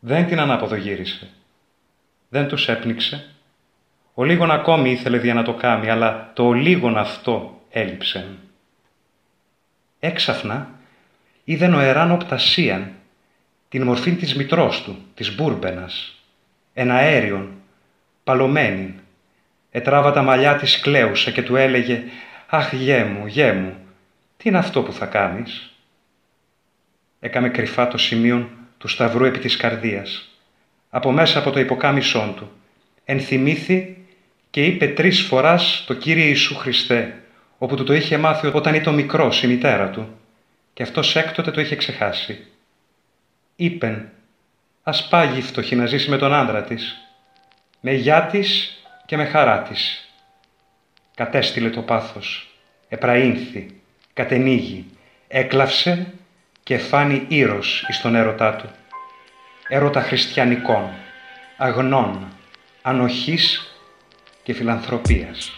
[0.00, 1.28] Δεν την αναποδογύρισε.
[2.28, 3.30] Δεν τους έπνιξε.
[4.14, 8.26] Ο λίγον ακόμη ήθελε δια να το κάνει, αλλά το ο λίγον αυτό έλειψε.
[10.00, 10.70] Έξαφνα
[11.44, 12.92] είδε νοεράν οπτασίαν
[13.68, 16.14] την μορφή της μητρός του, της Μπούρμπενας,
[16.74, 17.52] ένα αέριον,
[18.24, 18.94] παλωμένη,
[19.70, 22.02] ετράβα τα μαλλιά της κλαίουσα και του έλεγε
[22.46, 23.76] «Αχ, γέ μου, γέ μου,
[24.36, 25.70] τι είναι αυτό που θα κάνεις»
[27.20, 30.28] έκαμε κρυφά το σημείο του σταυρού επί της καρδίας.
[30.90, 32.50] Από μέσα από το υποκάμισόν του
[33.04, 34.06] ενθυμήθη
[34.50, 37.22] και είπε τρεις φοράς το Κύριε Ιησού Χριστέ,
[37.58, 40.18] όπου του το είχε μάθει όταν ήταν μικρό η μητέρα του
[40.72, 42.46] και αυτός έκτοτε το είχε ξεχάσει.
[43.56, 44.08] Είπεν,
[44.82, 46.96] ας πάγει φτωχή να ζήσει με τον άντρα της,
[47.80, 50.05] με γιά της και με χαρά της.
[51.16, 52.48] Κατέστηλε το πάθος,
[52.88, 53.80] επραήνθη,
[54.12, 54.84] κατενίγει,
[55.28, 56.12] έκλαυσε
[56.62, 58.70] και φάνει ήρος εις τον έρωτά του.
[59.68, 60.90] Έρωτα χριστιανικών,
[61.56, 62.28] αγνών,
[62.82, 63.76] ανοχής
[64.42, 65.52] και φιλανθρωπίας.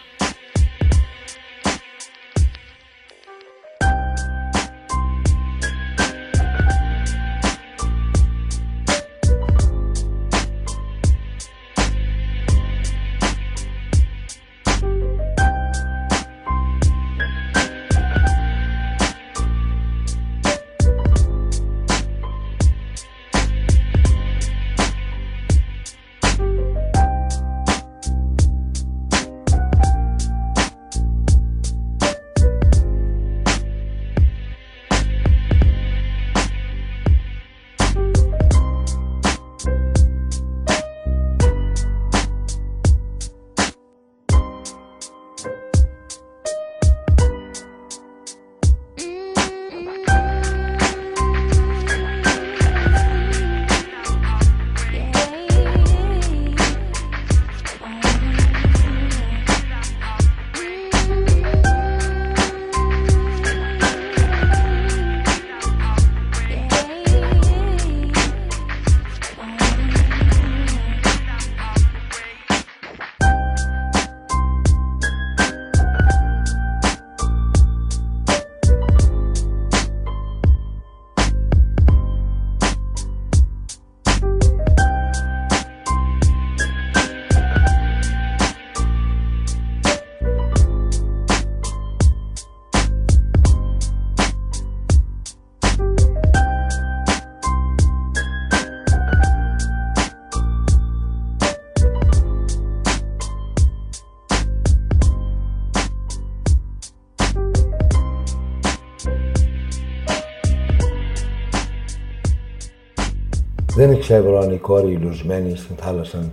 [114.08, 116.32] Δεν εξεύρω αν η κόρη λουσμένη στην θάλασσα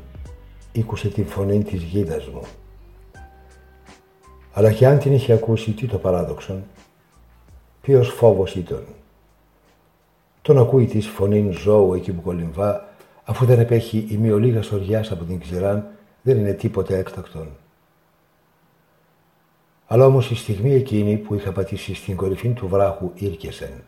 [0.71, 2.41] ήκουσε τη φωνή της γίδας μου.
[4.53, 6.63] Αλλά και αν την είχε ακούσει, τι το παράδοξον,
[7.81, 8.85] ποιος φόβος ήταν;
[10.41, 12.87] Τον ακούει της φωνή ζώου εκεί που κολυμβά,
[13.23, 15.87] αφού δεν επέχει η μειολίγας σοριάς από την ξηράν,
[16.21, 17.47] δεν είναι τίποτε έκτακτον.
[19.87, 23.83] Αλλά όμως η στιγμή εκείνη που είχα πατήσει στην κορυφή του βράχου ήρκεσεν.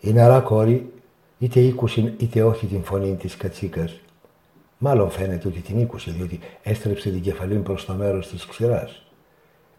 [0.00, 0.92] Η νερά κόρη
[1.38, 4.00] είτε ήκουσιν είτε όχι την φωνή της κατσίκας.
[4.78, 9.02] Μάλλον φαίνεται ότι την ήκουσε, διότι έστρεψε την κεφαλή προς το μέρος της ξηράς.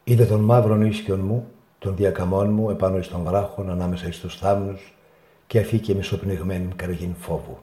[0.03, 1.47] Είδε τον μαύρον ίσιον μου,
[1.79, 4.93] τον διακαμών μου επάνω εις των βράχων ανάμεσα εις τους θάμνους
[5.47, 7.57] και αφήκε μισοπνιγμένη καραγήν φόβου.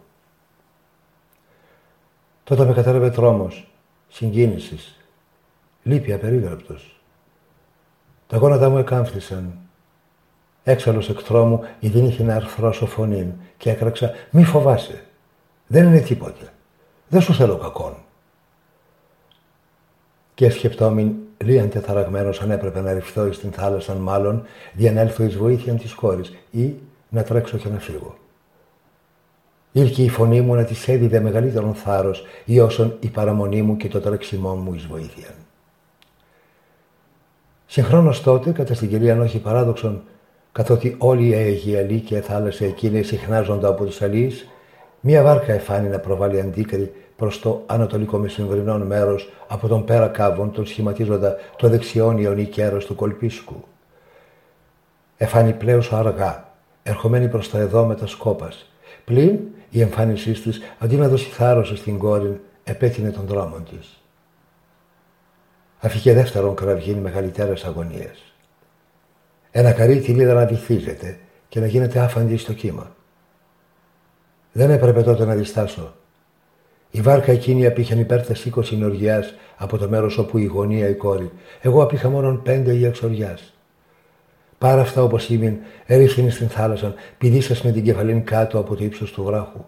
[2.45, 3.69] Τότε με κατάλαβε τρόμος,
[4.09, 5.01] συγκίνησης,
[5.83, 7.01] λύπη απερίγραπτος.
[8.27, 9.59] Τα γόνατα μου εκάμφθησαν
[10.69, 15.05] Έξαλλο εκ τρόμου, η είχε να αρθρώσω φωνή και έκραξα «Μη φοβάσαι,
[15.67, 16.53] δεν είναι τίποτε,
[17.09, 17.97] δεν σου θέλω κακόν».
[20.35, 21.15] Και σκεπτόμην
[21.45, 26.35] λίαν τεθαραγμένος αν έπρεπε να ρηφθώ εις την θάλασσα μάλλον διανέλθω εις βοήθεια της κόρης
[26.51, 26.75] ή
[27.09, 28.19] να τρέξω και να φύγω.
[29.73, 33.89] Ήρθε η φωνή μου να της έδιδε μεγαλύτερον θάρρος ή όσον η παραμονή μου και
[33.89, 35.29] το τρέξιμό μου εις βοήθεια.
[37.67, 40.03] Συγχρόνως τότε, κατά στην κυρία όχι παράδοξον,
[40.57, 44.49] καθότι όλοι οι Αιγιαλοί και θάλασσα εκείνη συχνάζονται από τους αλείς,
[45.01, 50.53] μία βάρκα εφάνει να προβάλλει αντίκρι προς το ανατολικό μεσημβρινό μέρος από τον πέρα κάβων
[50.53, 53.65] τον σχηματίζοντα το δεξιόν ιονί κέρος του κολπίσκου.
[55.17, 56.53] Εφάνει πλέον αργά,
[56.83, 58.71] ερχομένη προς τα εδώ με τα σκόπας.
[59.05, 59.39] Πλην
[59.71, 64.03] η εμφάνισής της, αντί να δώσει θάρρος στην κόρη, επέτεινε τον δρόμο της.
[65.81, 68.36] Αφήκε δεύτερον κραυγήν μεγαλύτερες αγωνίες.
[69.59, 72.95] Ένα καρύδι είδα να βυθίζεται και να γίνεται άφαντη στο κύμα.
[74.53, 75.95] Δεν έπρεπε τότε να διστάσω.
[76.91, 79.25] Η βάρκα εκείνη απήχαν υπέρ τε 20 νοριά
[79.57, 81.31] από το μέρος όπου η γωνία η κόρη.
[81.61, 83.39] Εγώ απήχα μόνο πέντε ή εξοριά.
[84.59, 89.13] Πάρα αυτά όπως ήμουν, έριφθηνε στην θάλασσα, πηδήσα με την κεφαλήν κάτω από το ύψος
[89.13, 89.65] του βράχου.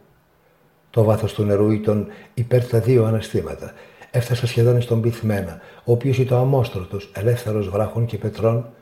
[0.90, 3.72] Το βάθος του νερού ήταν υπέρ τα δύο αναστήματα.
[4.10, 8.72] Έφτασα σχεδόν στον πυθμένα, ο οποίος ήταν αμόστρωτος, ελεύθερος βράχων και πετρών,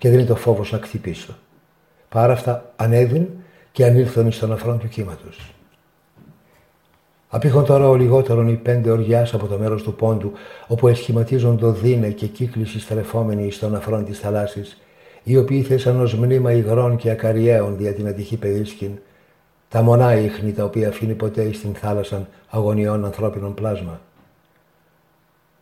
[0.00, 1.36] και δεν είναι το φόβο να χτυπήσω.
[2.08, 3.26] Πάρα αυτά ανέβην
[3.72, 5.54] και ανήλθον στον αφρόν του κύματος.
[7.28, 10.32] Απήχον τώρα ο λιγότερον οι πέντε οριάς από το μέρος του πόντου,
[10.66, 10.92] όπου
[11.58, 14.80] το δίνε και κύκληση στρεφόμενοι στον αφρόν της θαλάσσης,
[15.22, 18.90] οι οποίοι θέσαν ως μνήμα υγρών και ακαριαίων δια την ατυχή παιδίσκην,
[19.68, 24.00] τα μονά ίχνη τα οποία αφήνει ποτέ στην θάλασσα αγωνιών ανθρώπινων πλάσμα.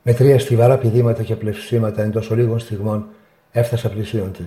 [0.02, 3.06] Με τρία στιβαρά πηδήματα και πλευσίματα εντός ολίγων στιγμών
[3.52, 4.44] έφτασα πλησίον τη.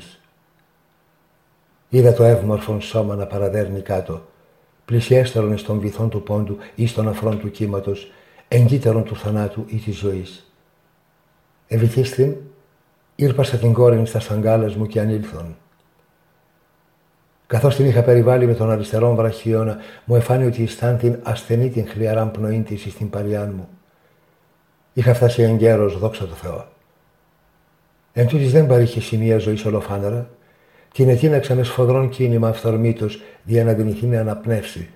[1.90, 4.22] Είδα το εύμορφον σώμα να παραδέρνει κάτω,
[4.86, 8.12] πλησιέστερον στον βυθόν του πόντου ή στον αφρόν του κύματος,
[8.48, 10.52] εγκύτερον του θανάτου ή της ζωής.
[11.68, 12.36] Ευηθίστην,
[13.16, 15.56] ήρπασα την κόρη στα σαγκάλες μου και ανήλθον.
[17.48, 22.32] Καθώς την είχα περιβάλει με τον αριστερό βραχίωνα, μου εφάνει ότι αισθάνθην ασθενή την χλιαράν
[22.32, 23.68] πνοή της στην παριάν μου.
[24.94, 26.66] Είχα φτάσει εγκαίρω, δόξα τω Θεώ.
[28.14, 30.30] Εν τούτης δεν παρήχε σημεία ζωής ολοφάνερα,
[30.94, 34.90] την ετείναξα με σφοδρόν κίνημα αυθορμήτως για να δυνηθεί με αναπνεύσει.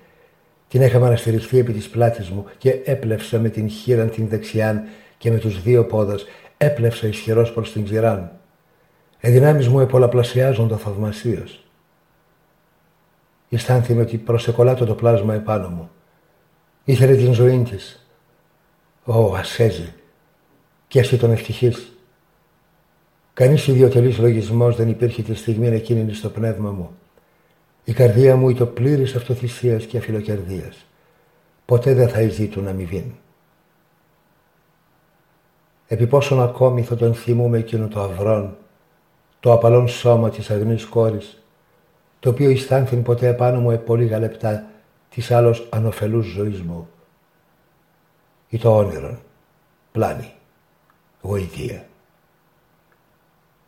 [0.68, 4.82] Την είχαμε αναστηριχθεί επί της πλάτης μου και έπλευσα με την χείρα την δεξιάν
[5.18, 6.24] και με τους δύο πόδας
[6.56, 8.30] έπλευσα ισχυρός προς την ξηράν.
[9.20, 11.44] Εδυνάμει μου επολαπλασιάζονται θαυμασίω.
[13.50, 15.90] Αισθάνθη ότι προσεκολάτω το πλάσμα επάνω μου.
[16.84, 18.06] Ήθελε την ζωή της.
[19.04, 19.92] Ω, ασέζει.
[20.88, 21.72] Και εσύ τον ευτυχή.
[23.36, 26.90] Κανείς ιδιωτελής λογισμός δεν υπήρχε τη στιγμή εκείνη στο πνεύμα μου.
[27.84, 30.72] Η καρδία μου ήταν πλήρης αυτοθυσίας και αφιλοκερδία.
[31.64, 32.20] Ποτέ δεν θα
[32.56, 33.04] να αμοιβήν.
[35.86, 38.56] Επί πόσον ακόμη θα τον θυμούμε εκείνο το αυρόν,
[39.40, 41.42] το απαλόν σώμα της αγνής κόρης,
[42.18, 44.66] το οποίο αισθάνθην ποτέ επάνω μου επολίγα λεπτά
[45.08, 46.88] της άλλος ανοφελούς ζωής μου.
[48.48, 49.18] Ή το όνειρο,
[49.92, 50.32] πλάνη,
[51.22, 51.85] γοητεία.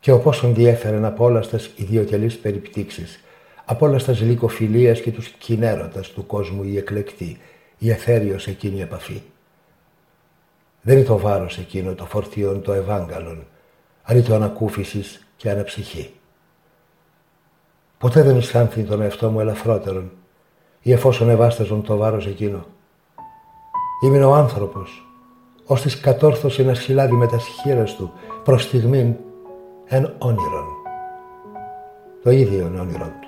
[0.01, 3.25] Και ο πόσον διέφεραν από όλας στας ιδιωτελείς περιπτύξεις,
[3.65, 7.39] από όλας στας λυκοφιλίας και τους κοινέρωτας του κόσμου η εκλεκτή,
[7.79, 9.23] η εθέριος εκείνη η επαφή.
[10.81, 13.47] Δεν είναι το βάρος εκείνο το φορτίον το ευάγγαλον,
[14.03, 16.11] αλλά το ανακούφισης και αναψυχή.
[17.99, 20.11] Ποτέ δεν αισθάνθη τον εαυτό μου ελαφρότερον
[20.83, 22.67] ή εφόσον ευάσταζον το βάρος εκείνο.
[24.05, 25.07] Είμαι ο άνθρωπος,
[25.65, 28.13] ώστις κατόρθωσε να συλλάβει με τα σχήρας του
[28.45, 29.15] προς στιγμήν
[29.91, 30.67] εν όνειρον.
[32.23, 33.28] Το ίδιο είναι όνειρό του.